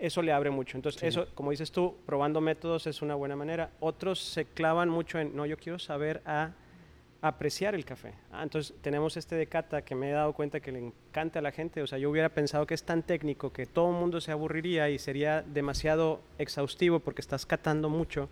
eso 0.00 0.20
le 0.20 0.32
abre 0.32 0.50
mucho. 0.50 0.76
Entonces, 0.76 0.98
Sí. 1.00 1.06
eso, 1.06 1.28
como 1.36 1.52
dices 1.52 1.70
tú, 1.70 1.94
probando 2.06 2.40
métodos 2.40 2.88
es 2.88 3.02
una 3.02 3.14
buena 3.14 3.36
manera. 3.36 3.70
Otros 3.78 4.18
se 4.18 4.46
clavan 4.46 4.88
mucho 4.88 5.20
en, 5.20 5.36
no, 5.36 5.46
yo 5.46 5.56
quiero 5.58 5.78
saber 5.78 6.22
a 6.26 6.54
apreciar 7.22 7.76
el 7.76 7.84
café. 7.84 8.14
Ah, 8.32 8.42
entonces, 8.42 8.74
tenemos 8.82 9.16
este 9.16 9.36
de 9.36 9.46
cata 9.46 9.82
que 9.82 9.94
me 9.94 10.08
he 10.10 10.12
dado 10.12 10.32
cuenta 10.32 10.58
que 10.58 10.72
le 10.72 10.80
encanta 10.80 11.38
a 11.38 11.42
la 11.42 11.52
gente. 11.52 11.82
O 11.82 11.86
sea, 11.86 11.98
yo 11.98 12.10
hubiera 12.10 12.30
pensado 12.30 12.66
que 12.66 12.74
es 12.74 12.82
tan 12.82 13.04
técnico 13.04 13.52
que 13.52 13.64
todo 13.66 13.90
el 13.90 13.96
mundo 13.96 14.20
se 14.20 14.32
aburriría 14.32 14.90
y 14.90 14.98
sería 14.98 15.42
demasiado 15.42 16.20
exhaustivo 16.38 16.98
porque 16.98 17.20
estás 17.20 17.46
catando 17.46 17.88
mucho. 17.88 18.28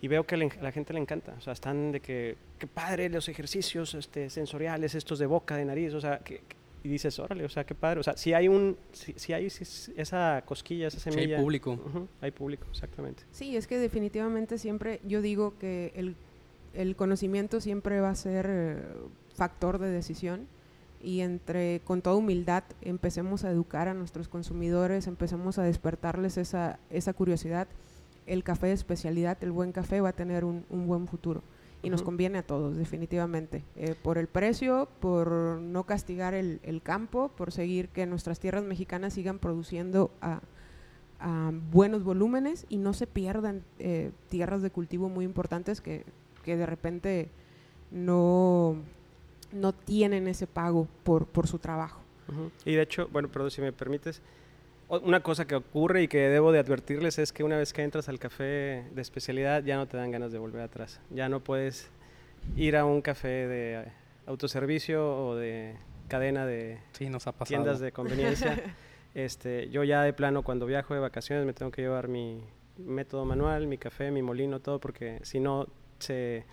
Y 0.00 0.08
veo 0.08 0.24
que 0.26 0.36
le- 0.36 0.46
a 0.46 0.62
la 0.62 0.72
gente 0.72 0.92
le 0.92 1.00
encanta. 1.00 1.34
O 1.38 1.40
sea, 1.40 1.52
están 1.52 1.90
de 1.92 2.00
que, 2.00 2.36
qué 2.58 2.66
padre 2.66 3.08
los 3.08 3.28
ejercicios 3.28 3.94
este, 3.94 4.30
sensoriales, 4.30 4.94
estos 4.94 5.18
de 5.18 5.26
boca, 5.26 5.56
de 5.56 5.64
nariz. 5.64 5.92
O 5.94 6.00
sea, 6.00 6.18
que, 6.20 6.36
que- 6.38 6.56
y 6.84 6.88
dices, 6.88 7.18
órale, 7.18 7.44
o 7.44 7.48
sea, 7.48 7.64
qué 7.64 7.74
padre. 7.74 7.98
O 7.98 8.02
sea, 8.04 8.16
si 8.16 8.32
hay 8.32 8.46
un, 8.46 8.76
si, 8.92 9.12
si 9.16 9.32
hay 9.32 9.50
si- 9.50 9.92
esa 9.96 10.42
cosquilla, 10.46 10.86
esa 10.86 11.00
Sí, 11.00 11.08
hay 11.10 11.14
semilla. 11.14 11.40
público. 11.40 11.72
Ujú, 11.72 12.06
hay 12.20 12.30
público, 12.30 12.66
exactamente. 12.70 13.24
Sí, 13.32 13.56
es 13.56 13.66
que 13.66 13.78
definitivamente 13.78 14.56
siempre, 14.58 15.00
yo 15.04 15.20
digo 15.20 15.58
que 15.58 15.92
el, 15.96 16.14
el 16.74 16.94
conocimiento 16.94 17.60
siempre 17.60 18.00
va 18.00 18.10
a 18.10 18.14
ser 18.14 18.46
eh, 18.48 18.76
factor 19.34 19.78
de 19.78 19.90
decisión 19.90 20.46
y 21.02 21.20
entre, 21.20 21.80
con 21.84 22.02
toda 22.02 22.14
humildad, 22.14 22.62
empecemos 22.82 23.42
a 23.44 23.50
educar 23.50 23.88
a 23.88 23.94
nuestros 23.94 24.28
consumidores, 24.28 25.08
empecemos 25.08 25.58
a 25.58 25.64
despertarles 25.64 26.36
esa, 26.38 26.78
esa 26.90 27.12
curiosidad. 27.12 27.66
El 28.28 28.44
café 28.44 28.68
de 28.68 28.74
especialidad, 28.74 29.38
el 29.42 29.52
buen 29.52 29.72
café 29.72 30.00
va 30.00 30.10
a 30.10 30.12
tener 30.12 30.44
un, 30.44 30.64
un 30.70 30.86
buen 30.86 31.06
futuro 31.08 31.42
y 31.82 31.90
nos 31.90 32.02
conviene 32.02 32.38
a 32.38 32.42
todos, 32.42 32.76
definitivamente. 32.76 33.62
Eh, 33.76 33.94
por 34.02 34.18
el 34.18 34.26
precio, 34.26 34.88
por 35.00 35.30
no 35.30 35.84
castigar 35.84 36.34
el, 36.34 36.60
el 36.62 36.82
campo, 36.82 37.30
por 37.36 37.52
seguir 37.52 37.88
que 37.88 38.04
nuestras 38.04 38.40
tierras 38.40 38.64
mexicanas 38.64 39.14
sigan 39.14 39.38
produciendo 39.38 40.10
a, 40.20 40.40
a 41.20 41.52
buenos 41.72 42.02
volúmenes 42.02 42.66
y 42.68 42.78
no 42.78 42.92
se 42.92 43.06
pierdan 43.06 43.62
eh, 43.78 44.10
tierras 44.28 44.60
de 44.62 44.70
cultivo 44.70 45.08
muy 45.08 45.24
importantes 45.24 45.80
que, 45.80 46.04
que 46.44 46.56
de 46.56 46.66
repente 46.66 47.28
no, 47.92 48.76
no 49.52 49.72
tienen 49.72 50.26
ese 50.26 50.46
pago 50.46 50.88
por, 51.04 51.26
por 51.26 51.46
su 51.46 51.58
trabajo. 51.58 52.00
Y 52.64 52.74
de 52.74 52.82
hecho, 52.82 53.08
bueno, 53.10 53.28
perdón 53.28 53.50
si 53.50 53.60
me 53.62 53.72
permites, 53.72 54.20
una 54.88 55.20
cosa 55.20 55.46
que 55.46 55.54
ocurre 55.54 56.02
y 56.02 56.08
que 56.08 56.18
debo 56.28 56.50
de 56.52 56.58
advertirles 56.58 57.18
es 57.18 57.32
que 57.32 57.44
una 57.44 57.56
vez 57.56 57.72
que 57.72 57.82
entras 57.82 58.08
al 58.08 58.18
café 58.18 58.84
de 58.90 59.02
especialidad 59.02 59.62
ya 59.62 59.76
no 59.76 59.86
te 59.86 59.96
dan 59.96 60.10
ganas 60.10 60.32
de 60.32 60.38
volver 60.38 60.62
atrás. 60.62 61.00
Ya 61.10 61.28
no 61.28 61.40
puedes 61.40 61.90
ir 62.56 62.76
a 62.76 62.84
un 62.84 63.02
café 63.02 63.28
de 63.28 63.84
autoservicio 64.26 65.26
o 65.26 65.36
de 65.36 65.76
cadena 66.08 66.46
de 66.46 66.78
Sí, 66.92 67.08
nos 67.10 67.26
ha 67.26 67.32
pasado. 67.32 67.62
tiendas 67.62 67.80
de 67.80 67.92
conveniencia. 67.92 68.58
este, 69.14 69.68
yo 69.70 69.84
ya 69.84 70.02
de 70.02 70.12
plano 70.12 70.42
cuando 70.42 70.66
viajo 70.66 70.94
de 70.94 71.00
vacaciones 71.00 71.44
me 71.44 71.52
tengo 71.52 71.70
que 71.70 71.82
llevar 71.82 72.08
mi 72.08 72.42
método 72.78 73.24
manual, 73.24 73.66
mi 73.66 73.76
café, 73.76 74.10
mi 74.10 74.22
molino, 74.22 74.60
todo 74.60 74.78
porque 74.80 75.18
si 75.22 75.40
no 75.40 75.66
se 75.98 76.44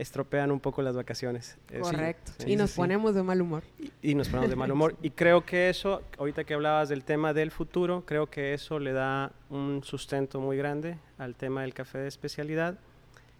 estropean 0.00 0.50
un 0.50 0.60
poco 0.60 0.80
las 0.82 0.96
vacaciones. 0.96 1.58
Eh, 1.70 1.76
sí, 1.76 1.80
Correcto. 1.80 2.32
sí, 2.38 2.52
y 2.52 2.56
nos 2.56 2.70
sí, 2.70 2.76
ponemos 2.76 3.14
de 3.14 3.22
mal 3.22 3.40
humor. 3.40 3.62
y 4.02 4.14
nos 4.14 4.28
ponemos 4.28 4.50
de 4.50 4.56
mal 4.56 4.72
humor. 4.72 4.96
Y 5.02 5.10
creo 5.10 5.44
que 5.44 5.68
eso, 5.68 6.02
ahorita 6.18 6.44
que 6.44 6.54
hablabas 6.54 6.88
del 6.88 7.04
tema 7.04 7.34
del 7.34 7.50
futuro, 7.50 8.04
creo 8.06 8.28
que 8.28 8.54
eso 8.54 8.78
le 8.78 8.92
da 8.92 9.32
un 9.50 9.82
sustento 9.84 10.40
muy 10.40 10.56
grande 10.56 10.96
al 11.18 11.34
tema 11.36 11.62
del 11.62 11.74
café 11.74 11.98
de 11.98 12.08
especialidad. 12.08 12.78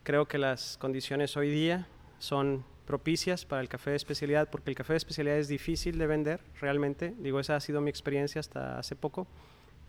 Creo 0.03 0.29
que 0.29 0.38
las 0.38 0.77
condiciones 0.77 1.37
hoy 1.37 1.51
día 1.51 1.87
son 2.18 2.64
propicias 2.87 3.44
para 3.46 3.62
el 3.62 3.68
café 3.68 3.90
de 3.90 3.96
especialidad 3.96 4.51
porque 4.51 4.68
el 4.70 4.77
café 4.77 4.94
de 4.94 4.99
especialidad 4.99 5.38
es 5.38 5.49
difícil 5.49 5.96
de 5.96 6.07
vender 6.07 6.40
realmente. 6.61 7.14
Digo, 7.18 7.40
esa 7.40 7.57
ha 7.57 7.61
sido 7.61 7.81
mi 7.81 7.88
experiencia 7.88 8.40
hasta 8.40 8.79
hace 8.79 8.96
poco 8.96 9.27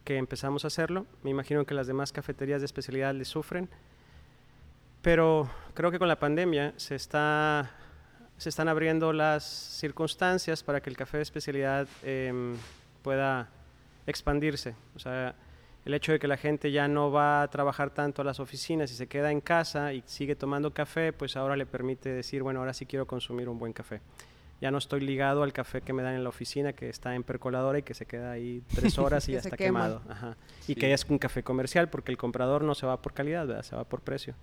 que 0.06 0.18
empezamos 0.18 0.64
a 0.64 0.68
hacerlo. 0.68 1.06
Me 1.24 1.32
imagino 1.32 1.66
que 1.66 1.74
las 1.74 1.88
demás 1.88 2.12
cafeterías 2.12 2.62
de 2.62 2.66
especialidad 2.66 3.14
le 3.14 3.26
sufren. 3.26 3.70
Pero 5.02 5.50
creo 5.74 5.92
que 5.92 6.00
con 6.00 6.08
la 6.08 6.20
pandemia 6.20 6.74
se 6.78 6.96
está 6.96 7.72
se 8.42 8.50
están 8.50 8.68
abriendo 8.68 9.14
las 9.14 9.44
circunstancias 9.44 10.64
para 10.64 10.82
que 10.82 10.90
el 10.90 10.98
café 10.98 11.18
de 11.18 11.24
especialidad 11.24 11.88
em, 12.02 12.56
pueda 13.04 13.50
expandirse. 14.08 14.74
O 14.96 15.00
sea, 15.00 15.36
el 15.86 15.94
hecho 15.94 16.12
de 16.12 16.18
que 16.18 16.28
la 16.28 16.38
gente 16.38 16.72
ya 16.72 16.88
no 16.88 17.12
va 17.12 17.44
a 17.44 17.48
trabajar 17.50 17.92
tanto 17.92 18.24
a 18.24 18.26
las 18.26 18.40
oficinas 18.40 18.92
y 18.92 18.96
se 18.96 19.06
queda 19.06 19.32
en 19.32 19.42
casa 19.42 19.94
y 19.94 20.02
sigue 20.08 20.36
tomando 20.36 20.74
café, 20.74 21.14
pues 21.14 21.36
ahora 21.36 21.56
le 21.56 21.68
permite 21.68 22.10
decir, 22.10 22.42
bueno, 22.42 22.62
ahora 22.62 22.74
sí 22.74 22.88
quiero 22.88 23.06
consumir 23.06 23.48
un 23.48 23.60
buen 23.60 23.74
café. 23.74 24.02
Ya 24.60 24.72
no 24.72 24.80
estoy 24.80 25.02
ligado 25.02 25.44
al 25.44 25.54
café 25.54 25.82
que 25.82 25.94
me 25.94 26.02
dan 26.02 26.16
en 26.16 26.24
la 26.24 26.30
oficina, 26.30 26.74
que 26.74 26.90
está 26.90 27.14
en 27.14 27.22
percoladora 27.22 27.78
y 27.78 27.84
que 27.84 27.94
se 27.94 28.08
queda 28.08 28.32
ahí 28.32 28.64
tres 28.74 28.98
horas 28.98 29.30
y 29.30 29.34
ya 29.34 29.38
está 29.38 29.56
quema. 29.56 29.86
quemado. 29.86 30.02
Ajá. 30.10 30.36
Y 30.68 30.74
que 30.74 30.92
es 30.94 31.06
un 31.06 31.20
café 31.20 31.44
comercial, 31.44 31.90
porque 31.90 32.12
el 32.12 32.18
comprador 32.18 32.64
no 32.64 32.74
se 32.74 32.88
va 32.88 33.00
por 33.04 33.14
calidad, 33.14 33.46
¿verdad? 33.46 33.62
se 33.62 33.76
va 33.76 33.84
por 33.84 34.02
precio. 34.02 34.34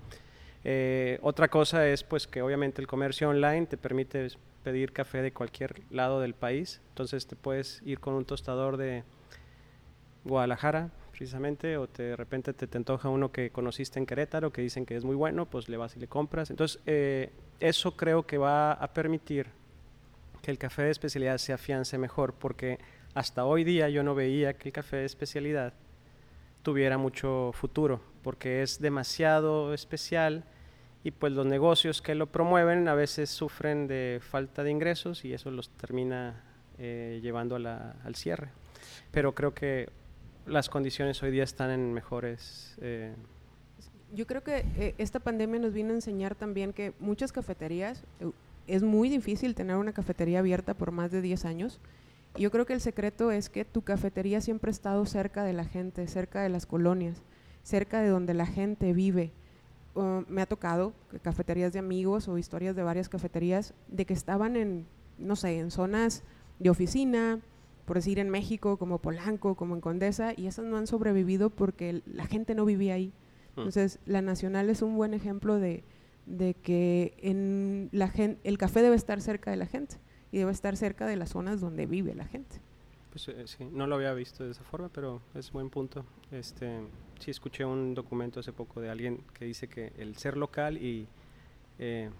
Eh, 0.64 1.18
otra 1.22 1.48
cosa 1.48 1.86
es 1.88 2.02
pues 2.02 2.26
que 2.26 2.42
obviamente 2.42 2.80
el 2.80 2.86
comercio 2.86 3.28
online 3.28 3.66
te 3.66 3.76
permite 3.76 4.28
pedir 4.62 4.92
café 4.92 5.22
de 5.22 5.32
cualquier 5.32 5.82
lado 5.90 6.20
del 6.20 6.34
país. 6.34 6.80
Entonces 6.90 7.26
te 7.26 7.36
puedes 7.36 7.80
ir 7.84 8.00
con 8.00 8.14
un 8.14 8.24
tostador 8.24 8.76
de 8.76 9.04
Guadalajara, 10.24 10.90
precisamente, 11.10 11.76
o 11.76 11.88
te, 11.88 12.02
de 12.02 12.16
repente 12.16 12.52
te, 12.52 12.66
te 12.66 12.78
antoja 12.78 13.08
uno 13.08 13.32
que 13.32 13.50
conociste 13.50 13.98
en 13.98 14.06
Querétaro, 14.06 14.52
que 14.52 14.62
dicen 14.62 14.86
que 14.86 14.96
es 14.96 15.04
muy 15.04 15.16
bueno, 15.16 15.46
pues 15.46 15.68
le 15.68 15.76
vas 15.76 15.96
y 15.96 16.00
le 16.00 16.06
compras. 16.06 16.50
Entonces, 16.50 16.80
eh, 16.86 17.32
eso 17.60 17.96
creo 17.96 18.26
que 18.26 18.38
va 18.38 18.72
a 18.72 18.92
permitir 18.92 19.46
que 20.42 20.50
el 20.50 20.58
café 20.58 20.82
de 20.82 20.90
especialidad 20.90 21.38
se 21.38 21.52
afiance 21.52 21.98
mejor, 21.98 22.34
porque 22.34 22.78
hasta 23.14 23.44
hoy 23.44 23.64
día 23.64 23.88
yo 23.88 24.02
no 24.02 24.14
veía 24.14 24.54
que 24.54 24.68
el 24.68 24.72
café 24.72 24.98
de 24.98 25.06
especialidad 25.06 25.72
tuviera 26.62 26.98
mucho 26.98 27.50
futuro, 27.52 28.00
porque 28.22 28.62
es 28.62 28.80
demasiado 28.80 29.72
especial 29.74 30.44
y 31.04 31.10
pues 31.12 31.32
los 31.32 31.46
negocios 31.46 32.02
que 32.02 32.14
lo 32.14 32.26
promueven 32.26 32.88
a 32.88 32.94
veces 32.94 33.30
sufren 33.30 33.86
de 33.86 34.20
falta 34.20 34.62
de 34.62 34.70
ingresos 34.70 35.24
y 35.24 35.32
eso 35.32 35.50
los 35.50 35.70
termina 35.70 36.42
eh, 36.78 37.20
llevando 37.22 37.56
a 37.56 37.58
la- 37.58 37.96
al 38.04 38.14
cierre. 38.14 38.48
Pero 39.10 39.34
creo 39.34 39.54
que 39.54 39.88
las 40.46 40.68
condiciones 40.68 41.22
hoy 41.22 41.30
día 41.30 41.44
están 41.44 41.70
en 41.70 41.92
mejores... 41.92 42.76
eh, 42.80 43.14
Yo 44.14 44.26
creo 44.26 44.42
que 44.42 44.64
eh, 44.76 44.94
esta 44.98 45.20
pandemia 45.20 45.60
nos 45.60 45.72
vino 45.72 45.90
a 45.90 45.94
enseñar 45.94 46.34
también 46.34 46.72
que 46.72 46.92
muchas 47.00 47.32
cafeterías, 47.32 48.04
es 48.66 48.82
muy 48.82 49.08
difícil 49.08 49.54
tener 49.54 49.76
una 49.76 49.92
cafetería 49.92 50.38
abierta 50.40 50.74
por 50.74 50.90
más 50.92 51.10
de 51.10 51.20
10 51.22 51.44
años. 51.44 51.80
Yo 52.36 52.50
creo 52.50 52.64
que 52.66 52.74
el 52.74 52.80
secreto 52.80 53.30
es 53.32 53.48
que 53.50 53.64
tu 53.64 53.82
cafetería 53.82 54.40
siempre 54.40 54.68
ha 54.70 54.72
estado 54.72 55.04
cerca 55.06 55.42
de 55.44 55.52
la 55.54 55.64
gente, 55.64 56.06
cerca 56.06 56.42
de 56.42 56.48
las 56.50 56.66
colonias, 56.66 57.22
cerca 57.62 58.00
de 58.00 58.08
donde 58.08 58.34
la 58.34 58.46
gente 58.46 58.92
vive. 58.92 59.32
Uh, 59.94 60.22
me 60.28 60.42
ha 60.42 60.46
tocado 60.46 60.92
cafeterías 61.22 61.72
de 61.72 61.78
amigos 61.78 62.28
o 62.28 62.38
historias 62.38 62.76
de 62.76 62.82
varias 62.82 63.08
cafeterías 63.08 63.74
de 63.88 64.04
que 64.04 64.14
estaban 64.14 64.56
en, 64.56 64.86
no 65.18 65.36
sé, 65.36 65.58
en 65.58 65.70
zonas 65.70 66.22
de 66.58 66.70
oficina, 66.70 67.40
por 67.84 67.96
decir 67.96 68.18
en 68.18 68.28
México, 68.28 68.76
como 68.76 68.98
Polanco, 68.98 69.54
como 69.54 69.74
en 69.74 69.80
Condesa, 69.80 70.32
y 70.36 70.46
esas 70.46 70.66
no 70.66 70.76
han 70.76 70.86
sobrevivido 70.86 71.50
porque 71.50 72.02
la 72.06 72.26
gente 72.26 72.54
no 72.54 72.64
vivía 72.64 72.94
ahí. 72.94 73.12
Mm. 73.56 73.60
Entonces, 73.60 73.98
la 74.06 74.22
Nacional 74.22 74.70
es 74.70 74.82
un 74.82 74.96
buen 74.96 75.14
ejemplo 75.14 75.58
de, 75.58 75.84
de 76.26 76.54
que 76.54 77.14
en 77.18 77.88
la 77.92 78.08
gente, 78.08 78.40
el 78.44 78.58
café 78.58 78.82
debe 78.82 78.96
estar 78.96 79.20
cerca 79.20 79.50
de 79.50 79.56
la 79.56 79.66
gente 79.66 79.96
y 80.30 80.38
debe 80.38 80.52
estar 80.52 80.76
cerca 80.76 81.06
de 81.06 81.16
las 81.16 81.30
zonas 81.30 81.60
donde 81.60 81.86
vive 81.86 82.14
la 82.14 82.26
gente. 82.26 82.60
Pues 83.10 83.28
eh, 83.28 83.46
sí, 83.46 83.64
no 83.72 83.86
lo 83.86 83.94
había 83.94 84.12
visto 84.12 84.44
de 84.44 84.50
esa 84.50 84.62
forma, 84.64 84.90
pero 84.90 85.22
es 85.34 85.50
buen 85.50 85.70
punto. 85.70 86.04
Este, 86.30 86.80
sí 87.18 87.30
escuché 87.30 87.64
un 87.64 87.94
documento 87.94 88.40
hace 88.40 88.52
poco 88.52 88.80
de 88.80 88.90
alguien 88.90 89.22
que 89.34 89.44
dice 89.44 89.68
que 89.68 89.92
el 89.98 90.16
ser 90.16 90.36
local 90.36 90.76
y 90.78 91.06
eh, 91.78 92.10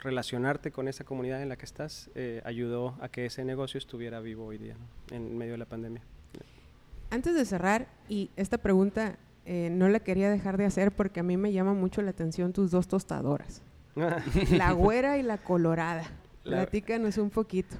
relacionarte 0.00 0.70
con 0.70 0.88
esa 0.88 1.04
comunidad 1.04 1.42
en 1.42 1.48
la 1.48 1.56
que 1.56 1.64
estás 1.64 2.10
eh, 2.14 2.42
ayudó 2.44 2.96
a 3.00 3.08
que 3.08 3.26
ese 3.26 3.44
negocio 3.44 3.78
estuviera 3.78 4.20
vivo 4.20 4.46
hoy 4.46 4.58
día, 4.58 4.76
en 5.10 5.36
medio 5.36 5.52
de 5.52 5.58
la 5.58 5.66
pandemia. 5.66 6.02
Antes 7.10 7.34
de 7.34 7.44
cerrar, 7.44 7.88
y 8.08 8.30
esta 8.36 8.58
pregunta 8.58 9.18
no 9.46 9.88
la 9.88 10.00
quería 10.00 10.28
dejar 10.28 10.56
de 10.56 10.64
hacer 10.64 10.90
porque 10.90 11.20
a 11.20 11.22
mí 11.22 11.36
me 11.36 11.52
llama 11.52 11.72
mucho 11.72 12.02
la 12.02 12.10
atención 12.10 12.52
tus 12.52 12.72
dos 12.72 12.88
tostadoras, 12.88 13.62
la 14.50 14.72
güera 14.72 15.18
y 15.18 15.22
la 15.22 15.38
colorada. 15.38 16.02
Platícanos 16.42 17.16
un 17.18 17.30
poquito. 17.30 17.76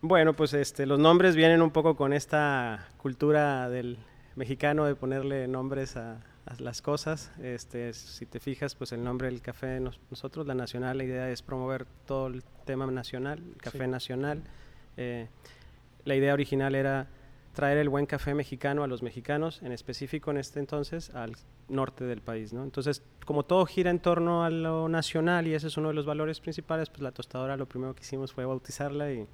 Bueno, 0.00 0.34
pues 0.34 0.54
este, 0.54 0.86
los 0.86 0.98
nombres 0.98 1.34
vienen 1.34 1.60
un 1.60 1.70
poco 1.70 1.96
con 1.96 2.12
esta 2.12 2.88
cultura 2.98 3.68
del 3.68 3.98
mexicano 4.38 4.86
de 4.86 4.94
ponerle 4.94 5.48
nombres 5.48 5.96
a, 5.96 6.20
las 6.60 6.80
cosas. 6.80 7.30
Este, 7.42 7.92
si 7.92 8.24
te 8.24 8.40
fijas, 8.40 8.74
pues 8.74 8.92
el 8.92 9.04
nombre 9.04 9.26
del 9.26 9.42
café, 9.42 9.80
nosotros, 9.80 10.46
la 10.46 10.54
Nacional, 10.54 10.96
la 10.96 11.04
idea 11.04 11.30
es 11.30 11.42
promover 11.42 11.84
todo 12.06 12.28
el 12.28 12.42
tema 12.64 12.86
nacional, 12.86 13.42
el 13.46 13.60
café 13.60 13.86
nacional. 13.86 14.42
Eh, 14.96 15.28
la 16.06 16.14
idea 16.14 16.32
original 16.32 16.74
era 16.74 17.06
traer 17.52 17.76
el 17.76 17.90
buen 17.90 18.06
café 18.06 18.32
mexicano 18.32 18.82
a 18.82 18.86
los 18.86 19.02
mexicanos, 19.02 19.60
en 19.62 19.72
específico 19.72 20.30
en 20.30 20.38
este 20.38 20.58
entonces 20.58 21.10
al 21.10 21.36
norte 21.68 22.04
del 22.04 22.22
país. 22.22 22.54
¿no? 22.54 22.62
Entonces, 22.64 23.02
como 23.26 23.42
todo 23.42 23.66
gira 23.66 23.90
en 23.90 23.98
torno 23.98 24.42
a 24.42 24.48
lo 24.48 24.88
nacional 24.88 25.46
y 25.46 25.52
ese 25.52 25.66
es 25.66 25.76
uno 25.76 25.88
de 25.88 25.94
los 25.94 26.06
valores 26.06 26.40
principales, 26.40 26.88
pues 26.88 27.02
la 27.02 27.12
tostadora 27.12 27.58
lo 27.58 27.66
primero 27.66 27.94
que 27.94 28.00
hicimos 28.00 28.32
fue 28.32 28.46
bautizarla 28.46 29.12
y 29.12 29.26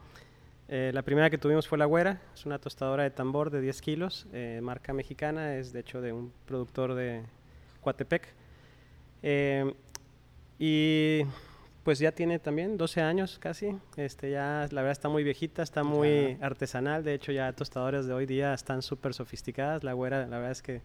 eh, 0.69 0.91
la 0.95 1.03
primera 1.03 1.29
que 1.29 1.39
tuvimos 1.39 1.69
fue 1.69 1.77
la 1.77 1.85
Güera, 1.85 2.21
es 2.35 2.47
una 2.47 2.59
tostadora 2.59 3.03
de 3.03 3.11
tambor 3.11 3.51
de 3.51 3.61
10 3.61 3.83
kilos, 3.83 4.27
eh, 4.33 4.61
marca 4.63 4.93
mexicana, 4.93 5.57
es 5.57 5.73
de 5.73 5.81
hecho 5.81 6.01
de 6.01 6.13
un 6.13 6.33
productor 6.47 6.95
de 6.95 7.23
Coatepec. 7.83 8.29
Eh, 9.23 9.75
y 10.59 11.23
pues 11.83 11.99
ya 11.99 12.13
tiene 12.13 12.39
también 12.39 12.79
12 12.79 13.03
años 13.03 13.39
casi, 13.39 13.77
este 13.97 14.31
ya 14.31 14.67
la 14.71 14.81
verdad 14.81 14.93
está 14.93 15.11
muy 15.11 15.23
viejita, 15.23 15.63
está 15.63 15.83
muy 15.83 16.39
artesanal, 16.41 17.05
de 17.05 17.13
hecho 17.13 17.31
ya 17.31 17.53
tostadoras 17.53 18.07
de 18.07 18.15
hoy 18.15 18.25
día 18.25 18.55
están 18.55 18.81
súper 18.81 19.13
sofisticadas, 19.13 19.85
la 19.85 19.93
Güera 19.93 20.27
la 20.27 20.37
verdad 20.37 20.53
es 20.53 20.63
que 20.63 20.81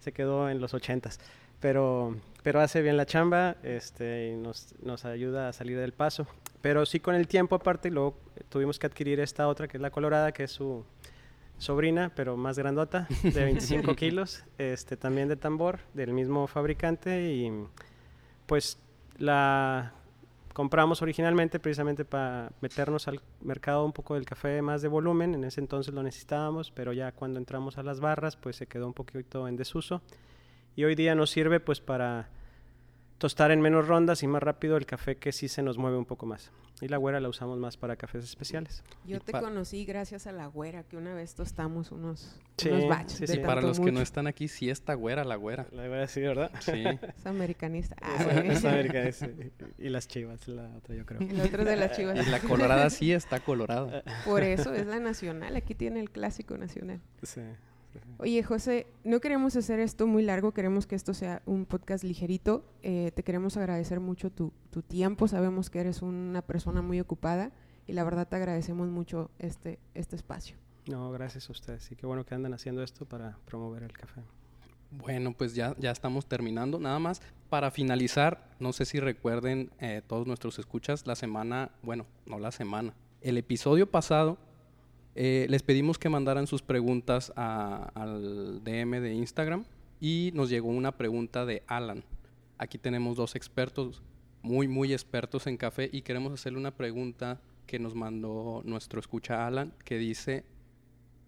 se 0.00 0.12
quedó 0.12 0.48
en 0.48 0.60
los 0.60 0.72
80s, 0.72 1.18
pero, 1.62 2.16
pero 2.42 2.60
hace 2.60 2.82
bien 2.82 2.98
la 2.98 3.06
chamba 3.06 3.56
este, 3.62 4.32
y 4.32 4.36
nos, 4.36 4.74
nos 4.82 5.06
ayuda 5.06 5.48
a 5.48 5.52
salir 5.54 5.78
del 5.78 5.92
paso. 5.92 6.26
Pero 6.60 6.84
sí 6.84 7.00
con 7.00 7.14
el 7.14 7.28
tiempo 7.28 7.54
aparte, 7.54 7.90
luego 7.90 8.18
tuvimos 8.50 8.78
que 8.78 8.86
adquirir 8.86 9.20
esta 9.20 9.48
otra, 9.48 9.68
que 9.68 9.78
es 9.78 9.80
la 9.80 9.90
colorada, 9.90 10.32
que 10.32 10.44
es 10.44 10.50
su 10.50 10.84
sobrina, 11.58 12.10
pero 12.16 12.36
más 12.36 12.58
grandota, 12.58 13.06
de 13.22 13.30
25 13.44 13.94
kilos, 13.94 14.44
este, 14.58 14.96
también 14.96 15.28
de 15.28 15.36
tambor, 15.36 15.78
del 15.94 16.12
mismo 16.12 16.48
fabricante, 16.48 17.32
y 17.32 17.52
pues 18.46 18.78
la 19.18 19.92
compramos 20.52 21.00
originalmente 21.00 21.60
precisamente 21.60 22.04
para 22.04 22.50
meternos 22.60 23.06
al 23.06 23.20
mercado 23.40 23.84
un 23.84 23.92
poco 23.92 24.14
del 24.14 24.26
café 24.26 24.60
más 24.62 24.82
de 24.82 24.88
volumen, 24.88 25.34
en 25.34 25.44
ese 25.44 25.60
entonces 25.60 25.94
lo 25.94 26.02
necesitábamos, 26.02 26.72
pero 26.72 26.92
ya 26.92 27.12
cuando 27.12 27.38
entramos 27.38 27.78
a 27.78 27.84
las 27.84 28.00
barras, 28.00 28.34
pues 28.34 28.56
se 28.56 28.66
quedó 28.66 28.88
un 28.88 28.94
poquito 28.94 29.46
en 29.46 29.56
desuso, 29.56 30.02
y 30.76 30.84
hoy 30.84 30.94
día 30.94 31.14
nos 31.14 31.30
sirve 31.30 31.60
pues 31.60 31.80
para 31.80 32.28
tostar 33.18 33.52
en 33.52 33.60
menos 33.60 33.86
rondas 33.86 34.22
y 34.22 34.26
más 34.26 34.42
rápido 34.42 34.76
el 34.76 34.86
café 34.86 35.16
que 35.16 35.32
sí 35.32 35.48
se 35.48 35.62
nos 35.62 35.78
mueve 35.78 35.96
un 35.96 36.04
poco 36.04 36.26
más. 36.26 36.50
Y 36.80 36.88
la 36.88 36.96
güera 36.96 37.20
la 37.20 37.28
usamos 37.28 37.60
más 37.60 37.76
para 37.76 37.94
cafés 37.94 38.24
especiales. 38.24 38.82
Yo 39.06 39.20
te 39.20 39.30
conocí 39.30 39.84
gracias 39.84 40.26
a 40.26 40.32
la 40.32 40.46
güera, 40.48 40.82
que 40.82 40.96
una 40.96 41.14
vez 41.14 41.36
tostamos 41.36 41.92
unos, 41.92 42.40
unos 42.64 42.88
batches. 42.88 43.30
Sí, 43.30 43.36
sí. 43.36 43.38
para 43.38 43.60
los 43.60 43.78
que 43.78 43.92
no 43.92 44.00
están 44.00 44.26
aquí, 44.26 44.48
sí 44.48 44.68
está 44.68 44.94
güera 44.94 45.22
la 45.22 45.36
güera. 45.36 45.68
La 45.70 45.86
güera 45.86 46.08
sí, 46.08 46.20
¿verdad? 46.22 46.50
Sí. 46.58 46.82
Es 47.16 47.24
americanista. 47.24 47.94
es, 48.44 48.64
americanista. 48.64 49.28
Y 49.78 49.90
las 49.90 50.08
chivas, 50.08 50.48
la 50.48 50.68
otra 50.76 50.96
yo 50.96 51.06
creo. 51.06 51.20
La 51.20 51.44
otra 51.44 51.62
de 51.62 51.76
las 51.76 51.96
chivas. 51.96 52.26
Y 52.26 52.28
la 52.28 52.40
colorada 52.40 52.90
sí 52.90 53.12
está 53.12 53.38
colorada. 53.38 54.02
Por 54.24 54.42
eso 54.42 54.74
es 54.74 54.84
la 54.88 54.98
nacional. 54.98 55.54
Aquí 55.54 55.76
tiene 55.76 56.00
el 56.00 56.10
clásico 56.10 56.58
nacional. 56.58 57.00
Sí. 57.22 57.42
Oye, 58.18 58.42
José, 58.42 58.86
no 59.04 59.20
queremos 59.20 59.56
hacer 59.56 59.80
esto 59.80 60.06
muy 60.06 60.22
largo, 60.22 60.52
queremos 60.52 60.86
que 60.86 60.94
esto 60.94 61.14
sea 61.14 61.42
un 61.46 61.66
podcast 61.66 62.04
ligerito. 62.04 62.64
Eh, 62.82 63.12
te 63.14 63.22
queremos 63.22 63.56
agradecer 63.56 64.00
mucho 64.00 64.30
tu, 64.30 64.52
tiempo, 64.86 65.28
sabemos 65.28 65.70
que 65.70 65.80
eres 65.80 66.02
una 66.02 66.42
persona 66.42 66.82
muy 66.82 67.00
ocupada 67.00 67.52
y 67.86 67.92
la 67.92 68.04
verdad 68.04 68.28
te 68.28 68.36
agradecemos 68.36 68.88
mucho 68.88 69.30
este, 69.38 69.78
este 69.94 70.16
espacio. 70.16 70.56
No, 70.88 71.10
gracias 71.10 71.48
a 71.48 71.52
ustedes. 71.52 71.90
Y 71.92 71.96
qué 71.96 72.06
bueno 72.06 72.24
que 72.24 72.34
andan 72.34 72.54
haciendo 72.54 72.82
esto 72.82 73.06
para 73.06 73.38
promover 73.44 73.82
el 73.82 73.92
café. 73.92 74.22
Bueno, 74.90 75.32
pues 75.32 75.54
ya, 75.54 75.74
ya 75.78 75.90
estamos 75.90 76.26
terminando. 76.26 76.78
Nada 76.78 76.98
más 76.98 77.22
para 77.48 77.70
finalizar, 77.70 78.50
no 78.58 78.72
sé 78.72 78.84
si 78.84 79.00
recuerden 79.00 79.70
eh, 79.78 80.02
todos 80.06 80.26
nuestros 80.26 80.58
escuchas 80.58 81.06
la 81.06 81.14
semana, 81.14 81.70
bueno, 81.82 82.06
no 82.26 82.38
la 82.38 82.50
semana, 82.50 82.94
el 83.20 83.36
episodio 83.36 83.90
pasado 83.90 84.38
eh, 85.14 85.46
les 85.48 85.62
pedimos 85.62 85.98
que 85.98 86.08
mandaran 86.08 86.46
sus 86.46 86.62
preguntas 86.62 87.32
al 87.36 88.62
DM 88.64 89.00
de 89.00 89.14
Instagram 89.14 89.64
y 90.00 90.30
nos 90.34 90.48
llegó 90.48 90.68
una 90.68 90.96
pregunta 90.96 91.44
de 91.44 91.62
Alan. 91.66 92.02
Aquí 92.58 92.78
tenemos 92.78 93.16
dos 93.16 93.36
expertos, 93.36 94.02
muy, 94.42 94.68
muy 94.68 94.92
expertos 94.92 95.46
en 95.46 95.56
café 95.56 95.90
y 95.92 96.02
queremos 96.02 96.32
hacerle 96.32 96.58
una 96.58 96.76
pregunta 96.76 97.40
que 97.66 97.78
nos 97.78 97.94
mandó 97.94 98.62
nuestro 98.64 99.00
escucha 99.00 99.46
Alan, 99.46 99.74
que 99.84 99.98
dice, 99.98 100.44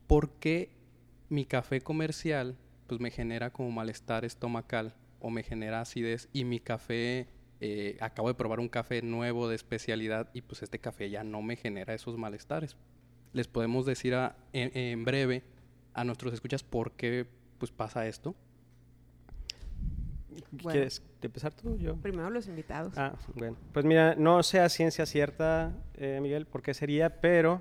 ¿por 0.06 0.30
qué 0.30 0.70
mi 1.28 1.44
café 1.44 1.80
comercial 1.80 2.56
pues 2.86 3.00
me 3.00 3.10
genera 3.10 3.52
como 3.52 3.70
malestar 3.70 4.24
estomacal 4.24 4.94
o 5.20 5.30
me 5.30 5.42
genera 5.42 5.80
acidez 5.80 6.28
y 6.32 6.44
mi 6.44 6.60
café, 6.60 7.28
eh, 7.60 7.96
acabo 8.00 8.28
de 8.28 8.34
probar 8.34 8.60
un 8.60 8.68
café 8.68 9.02
nuevo 9.02 9.48
de 9.48 9.56
especialidad 9.56 10.30
y 10.34 10.42
pues 10.42 10.62
este 10.62 10.78
café 10.78 11.08
ya 11.10 11.24
no 11.24 11.42
me 11.42 11.56
genera 11.56 11.94
esos 11.94 12.18
malestares? 12.18 12.76
Les 13.34 13.48
podemos 13.48 13.84
decir 13.84 14.16
en, 14.52 15.04
breve 15.04 15.42
a 15.92 16.04
nuestros 16.04 16.32
escuchas 16.32 16.62
por 16.62 16.92
qué 16.92 17.26
pues, 17.58 17.70
pasa 17.70 18.06
esto. 18.06 18.34
¿Quieres 20.58 21.02
empezar 21.20 21.52
tú? 21.52 21.76
Yo. 21.78 21.96
Primero 21.96 22.30
los 22.30 22.46
invitados. 22.48 22.96
Ah, 22.96 23.14
bueno. 23.34 23.56
Pues 23.72 23.84
mira, 23.84 24.14
no 24.16 24.42
sea 24.42 24.68
ciencia 24.68 25.04
cierta, 25.04 25.72
eh, 25.94 26.18
Miguel, 26.22 26.46
por 26.46 26.62
qué 26.62 26.74
sería, 26.74 27.20
pero 27.20 27.60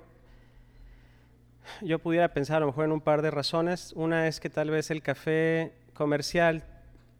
yo 1.82 1.98
pudiera 1.98 2.32
pensar 2.32 2.58
a 2.58 2.60
lo 2.60 2.66
mejor 2.66 2.86
en 2.86 2.92
un 2.92 3.00
par 3.00 3.22
de 3.22 3.30
razones. 3.30 3.92
Una 3.94 4.28
es 4.28 4.40
que 4.40 4.50
tal 4.50 4.70
vez 4.70 4.90
el 4.90 5.02
café 5.02 5.74
comercial 5.92 6.64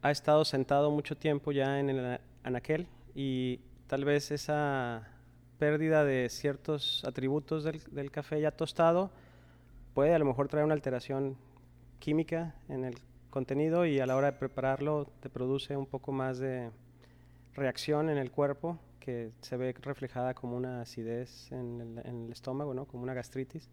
ha 0.02 0.10
estado 0.10 0.44
sentado 0.44 0.90
mucho 0.90 1.16
tiempo 1.16 1.50
ya 1.52 1.80
en 1.80 1.90
el 1.90 2.20
anaquel 2.42 2.86
y 3.14 3.60
tal 3.86 4.04
vez 4.04 4.30
esa 4.30 5.13
pérdida 5.58 6.04
de 6.04 6.28
ciertos 6.28 7.04
atributos 7.04 7.64
del, 7.64 8.10
café 8.10 8.40
ya 8.40 8.50
tostado 8.50 9.10
puede 9.94 10.14
a 10.14 10.18
lo 10.18 10.24
mejor 10.24 10.48
traer 10.48 10.64
una 10.64 10.74
alteración 10.74 11.36
química 11.98 12.54
en 12.68 12.84
el 12.84 12.94
contenido 13.30 13.86
y 13.86 14.00
a 14.00 14.06
la 14.06 14.16
hora 14.16 14.32
de 14.32 14.38
prepararlo 14.38 15.06
te 15.20 15.30
produce 15.30 15.76
un 15.76 15.86
poco 15.86 16.12
más 16.12 16.38
de 16.38 16.70
reacción 17.54 18.10
en 18.10 18.18
el 18.18 18.30
cuerpo 18.30 18.78
que 19.00 19.32
se 19.40 19.56
ve 19.56 19.74
reflejada 19.80 20.34
como 20.34 20.56
una 20.56 20.80
acidez 20.80 21.52
en 21.52 22.00
el, 22.04 22.32
estómago, 22.32 22.74
¿no? 22.74 22.86
como 22.86 23.02
una 23.02 23.14
gastritis. 23.14 23.68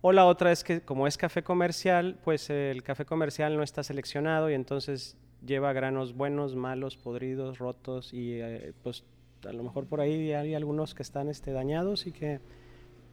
O 0.00 0.12
la 0.12 0.24
otra 0.24 0.50
es 0.50 0.64
que 0.64 0.80
como 0.80 1.06
es 1.06 1.18
café 1.18 1.42
comercial, 1.42 2.18
pues 2.24 2.48
el 2.48 2.82
café 2.82 3.04
comercial 3.04 3.54
no 3.56 3.62
está 3.62 3.82
seleccionado 3.82 4.50
y 4.50 4.54
entonces 4.54 5.16
lleva 5.44 5.72
granos 5.72 6.14
buenos, 6.14 6.56
malos, 6.56 6.96
podridos, 6.96 7.58
rotos 7.58 8.12
y 8.14 8.40
eh, 8.40 8.72
pues 8.82 9.04
a 9.46 9.52
lo 9.52 9.62
mejor 9.62 9.86
por 9.86 10.00
ahí 10.00 10.32
hay 10.32 10.54
algunos 10.54 10.94
que 10.94 11.02
están 11.02 11.28
este, 11.28 11.52
dañados 11.52 12.06
y 12.06 12.12
que 12.12 12.40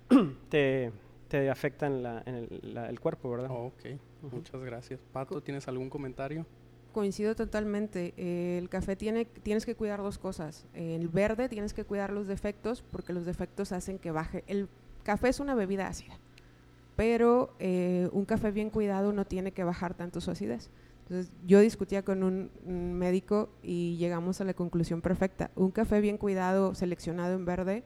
te, 0.49 0.91
te 1.27 1.49
afectan 1.49 2.23
en 2.25 2.47
el, 2.75 2.99
cuerpo, 2.99 3.29
¿verdad? 3.29 3.49
ok, 3.51 3.99
muchas 4.31 4.61
gracias. 4.61 4.99
Pato, 5.11 5.41
¿tienes 5.41 5.67
algún 5.67 5.89
comentario? 5.89 6.45
Coincido 6.93 7.35
totalmente. 7.35 8.13
el 8.57 8.69
café 8.69 8.95
tiene, 8.95 9.25
tienes 9.25 9.65
que 9.65 9.75
cuidar 9.75 10.01
dos 10.01 10.17
cosas. 10.17 10.65
el 10.73 11.07
verde 11.09 11.49
tienes 11.49 11.73
que 11.73 11.83
cuidar 11.83 12.11
los 12.11 12.27
defectos 12.27 12.83
porque 12.91 13.13
los 13.13 13.25
defectos 13.25 13.71
hacen 13.71 13.99
que 13.99 14.11
baje. 14.11 14.43
El 14.47 14.67
café 15.03 15.29
es 15.29 15.39
una 15.39 15.55
bebida 15.55 15.87
ácida, 15.87 16.19
pero 16.97 17.53
eh, 17.59 18.09
un 18.11 18.25
café 18.25 18.51
bien 18.51 18.69
cuidado 18.69 19.13
no 19.13 19.25
tiene 19.25 19.53
que 19.53 19.63
bajar 19.63 19.93
tanto 19.93 20.19
su 20.19 20.31
acidez. 20.31 20.69
Entonces, 21.07 21.31
yo 21.45 21.61
discutía 21.61 22.03
con 22.03 22.21
un, 22.21 22.51
médico 22.65 23.49
y 23.63 23.95
llegamos 23.95 24.41
a 24.41 24.43
la 24.43 24.53
conclusión 24.53 25.01
perfecta. 25.01 25.51
Un 25.55 25.71
café 25.71 26.01
bien 26.01 26.17
cuidado, 26.17 26.75
seleccionado 26.75 27.33
en 27.35 27.45
verde, 27.45 27.85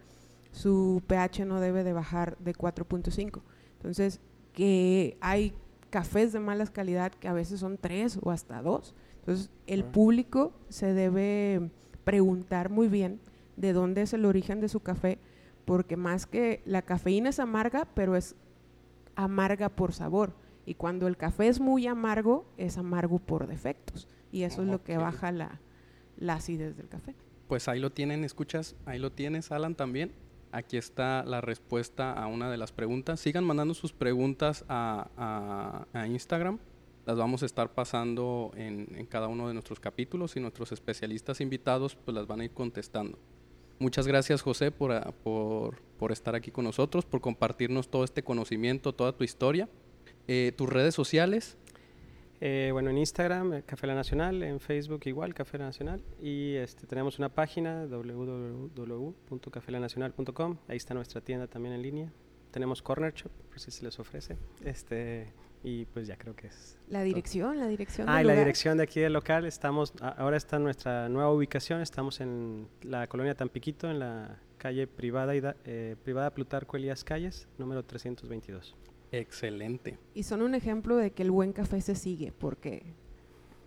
su 0.52 1.04
pH 1.06 1.46
no 1.46 1.60
debe 1.60 1.84
de 1.84 1.94
bajar 1.94 2.36
de 2.40 2.56
4.5. 2.56 3.44
Entonces, 3.74 4.22
que 4.54 5.18
hay 5.22 5.54
cafés 5.92 6.34
de 6.34 6.40
malas 6.40 6.72
calidad 6.72 7.12
que 7.12 7.28
a 7.28 7.34
veces 7.34 7.60
son 7.60 7.78
tres 7.78 8.18
o 8.24 8.32
hasta 8.32 8.64
dos. 8.64 8.96
Entonces, 9.20 9.52
el 9.68 9.84
público 9.84 10.54
se 10.70 10.96
debe 10.96 11.70
preguntar 12.04 12.72
muy 12.72 12.88
bien 12.88 13.20
de 13.56 13.72
dónde 13.72 14.02
es 14.02 14.14
el 14.14 14.26
origen 14.26 14.62
de 14.62 14.68
su 14.68 14.80
café, 14.80 15.20
porque 15.66 15.96
más 15.96 16.26
que 16.26 16.64
la 16.66 16.82
cafeína 16.82 17.30
es 17.30 17.40
amarga, 17.40 17.88
pero 17.94 18.16
es 18.16 18.36
amarga 19.16 19.70
por 19.70 19.94
sabor. 19.94 20.34
Y 20.66 20.76
cuando 20.76 21.08
el 21.08 21.18
café 21.18 21.48
es 21.48 21.60
muy 21.60 21.88
amargo, 21.88 22.46
es 22.58 22.78
amargo 22.78 23.20
por 23.20 23.48
defectos. 23.48 24.08
Y 24.32 24.44
eso 24.44 24.62
es 24.62 24.68
lo 24.68 24.84
que 24.84 24.98
baja 24.98 25.32
la, 25.32 25.60
la 26.18 26.36
acidez 26.36 26.78
del 26.78 26.88
café. 26.88 27.16
Pues 27.48 27.68
ahí 27.68 27.80
lo 27.80 27.92
tienen, 27.92 28.24
escuchas, 28.24 28.76
ahí 28.86 29.00
lo 29.00 29.12
tienes, 29.12 29.52
Alan, 29.52 29.76
también. 29.76 30.14
Aquí 30.54 30.78
está 30.78 31.24
la 31.24 31.42
respuesta 31.42 32.14
a 32.14 32.28
una 32.28 32.50
de 32.50 32.58
las 32.58 32.72
preguntas. 32.72 33.20
Sigan 33.20 33.44
mandando 33.44 33.74
sus 33.74 33.94
preguntas 33.94 34.66
a, 34.70 35.86
Instagram. 36.08 36.60
Las 37.06 37.18
vamos 37.18 37.42
a 37.44 37.46
estar 37.46 37.74
pasando 37.74 38.52
en, 38.56 38.88
en, 38.96 39.06
cada 39.06 39.28
uno 39.28 39.48
de 39.48 39.54
nuestros 39.54 39.80
capítulos 39.80 40.36
y 40.36 40.40
nuestros 40.40 40.72
especialistas 40.72 41.42
invitados 41.42 41.96
pues 41.96 42.14
las 42.14 42.28
van 42.28 42.42
a 42.42 42.46
ir 42.46 42.52
contestando. 42.52 43.18
Muchas 43.80 44.06
gracias 44.06 44.44
José 44.44 44.70
por, 44.70 45.14
por, 45.24 45.82
por 45.98 46.12
estar 46.12 46.36
aquí 46.36 46.52
con 46.52 46.66
nosotros, 46.66 47.04
por 47.04 47.20
compartirnos 47.20 47.90
todo 47.90 48.04
este 48.04 48.24
conocimiento, 48.24 48.94
toda 48.94 49.14
tu 49.14 49.24
historia. 49.24 49.68
Eh, 50.28 50.54
tus 50.56 50.70
redes 50.70 50.96
sociales. 50.96 51.58
Eh, 52.44 52.72
bueno, 52.74 52.90
en 52.90 52.98
Instagram, 52.98 53.54
eh, 53.54 53.62
Café 53.64 53.86
La 53.86 53.94
Nacional, 53.94 54.42
en 54.42 54.60
Facebook 54.60 55.02
igual, 55.06 55.36
Café 55.36 55.60
La 55.60 55.66
Nacional, 55.66 56.02
y 56.20 56.56
este, 56.56 56.88
tenemos 56.88 57.20
una 57.20 57.30
página, 57.30 57.86
www.cafelanacional.com, 57.86 60.58
ahí 60.68 60.78
está 60.78 60.96
nuestra 60.96 61.22
tienda 61.22 61.46
también 61.46 61.76
en 61.76 61.84
línea. 61.84 62.12
Tenemos 62.50 62.82
Corner 62.82 63.14
Shop, 63.14 63.32
por 63.48 63.60
si 63.60 63.70
se 63.70 63.86
les 63.86 64.00
ofrece. 64.00 64.38
Este, 64.66 65.32
y 65.64 65.86
pues 65.86 66.08
ya 66.08 66.18
creo 66.18 66.36
que 66.36 66.48
es. 66.48 66.80
La 66.90 67.04
dirección, 67.04 67.60
la 67.60 67.68
dirección. 67.68 68.10
Ah, 68.10 68.24
la 68.24 68.34
dirección 68.34 68.78
de 68.78 68.84
aquí 68.84 69.00
del 69.00 69.14
local. 69.14 69.46
Estamos, 69.46 69.94
ahora 70.02 70.36
está 70.36 70.58
nuestra 70.58 71.10
nueva 71.10 71.32
ubicación. 71.32 71.82
Estamos 71.82 72.20
en 72.20 72.68
la 72.82 73.06
colonia 73.08 73.36
Tampiquito, 73.36 73.90
en 73.90 74.00
la 74.00 74.40
calle 74.58 74.88
privada, 74.88 75.56
eh, 75.66 75.96
privada 76.04 76.32
Plutarco 76.32 76.76
Elías 76.76 77.04
Calles, 77.04 77.48
número 77.58 77.84
322. 77.84 78.76
Excelente. 79.12 79.98
Y 80.14 80.24
son 80.24 80.42
un 80.42 80.56
ejemplo 80.56 80.96
de 80.96 81.12
que 81.12 81.24
el 81.24 81.32
buen 81.32 81.54
café 81.54 81.82
se 81.82 81.96
sigue, 81.96 82.32
porque 82.32 82.94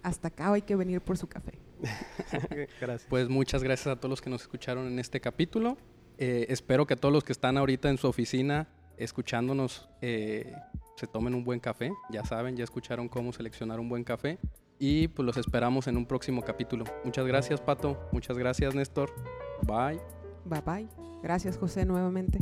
hasta 0.02 0.28
acá 0.28 0.52
hay 0.52 0.62
que 0.62 0.76
venir 0.76 1.00
por 1.00 1.18
su 1.18 1.26
café. 1.28 1.58
gracias. 2.80 3.06
Pues 3.08 3.28
muchas 3.28 3.62
gracias 3.62 3.88
a 3.88 3.96
todos 3.96 4.10
los 4.10 4.20
que 4.20 4.30
nos 4.30 4.42
escucharon 4.42 4.86
en 4.86 4.98
este 4.98 5.20
capítulo. 5.20 5.76
Eh, 6.18 6.46
espero 6.48 6.86
que 6.86 6.96
todos 6.96 7.12
los 7.12 7.24
que 7.24 7.32
están 7.32 7.56
ahorita 7.58 7.88
en 7.90 7.98
su 7.98 8.06
oficina 8.06 8.68
escuchándonos 8.96 9.88
eh, 10.00 10.54
se 10.96 11.06
tomen 11.06 11.34
un 11.34 11.44
buen 11.44 11.60
café. 11.60 11.92
Ya 12.10 12.24
saben, 12.24 12.56
ya 12.56 12.64
escucharon 12.64 13.08
cómo 13.08 13.32
seleccionar 13.32 13.80
un 13.80 13.88
buen 13.88 14.04
café. 14.04 14.38
Y 14.78 15.08
pues 15.08 15.24
los 15.26 15.36
esperamos 15.36 15.86
en 15.86 15.96
un 15.96 16.06
próximo 16.06 16.42
capítulo. 16.42 16.84
Muchas 17.04 17.26
gracias, 17.26 17.60
Pato. 17.60 18.08
Muchas 18.12 18.36
gracias, 18.38 18.74
Néstor. 18.74 19.14
Bye. 19.62 20.00
Bye 20.44 20.60
bye. 20.60 20.88
Gracias, 21.22 21.56
José, 21.56 21.84
nuevamente. 21.86 22.38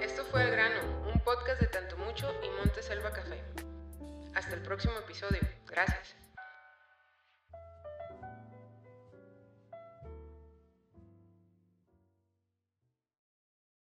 Esto 0.00 0.22
fue 0.30 0.42
El 0.44 0.50
Grano, 0.50 0.77
y 2.18 2.50
Monte 2.58 2.82
Selva 2.82 3.12
Café. 3.12 3.40
Hasta 4.34 4.54
el 4.54 4.62
próximo 4.62 4.94
episodio. 4.98 5.38
Gracias. 5.68 6.16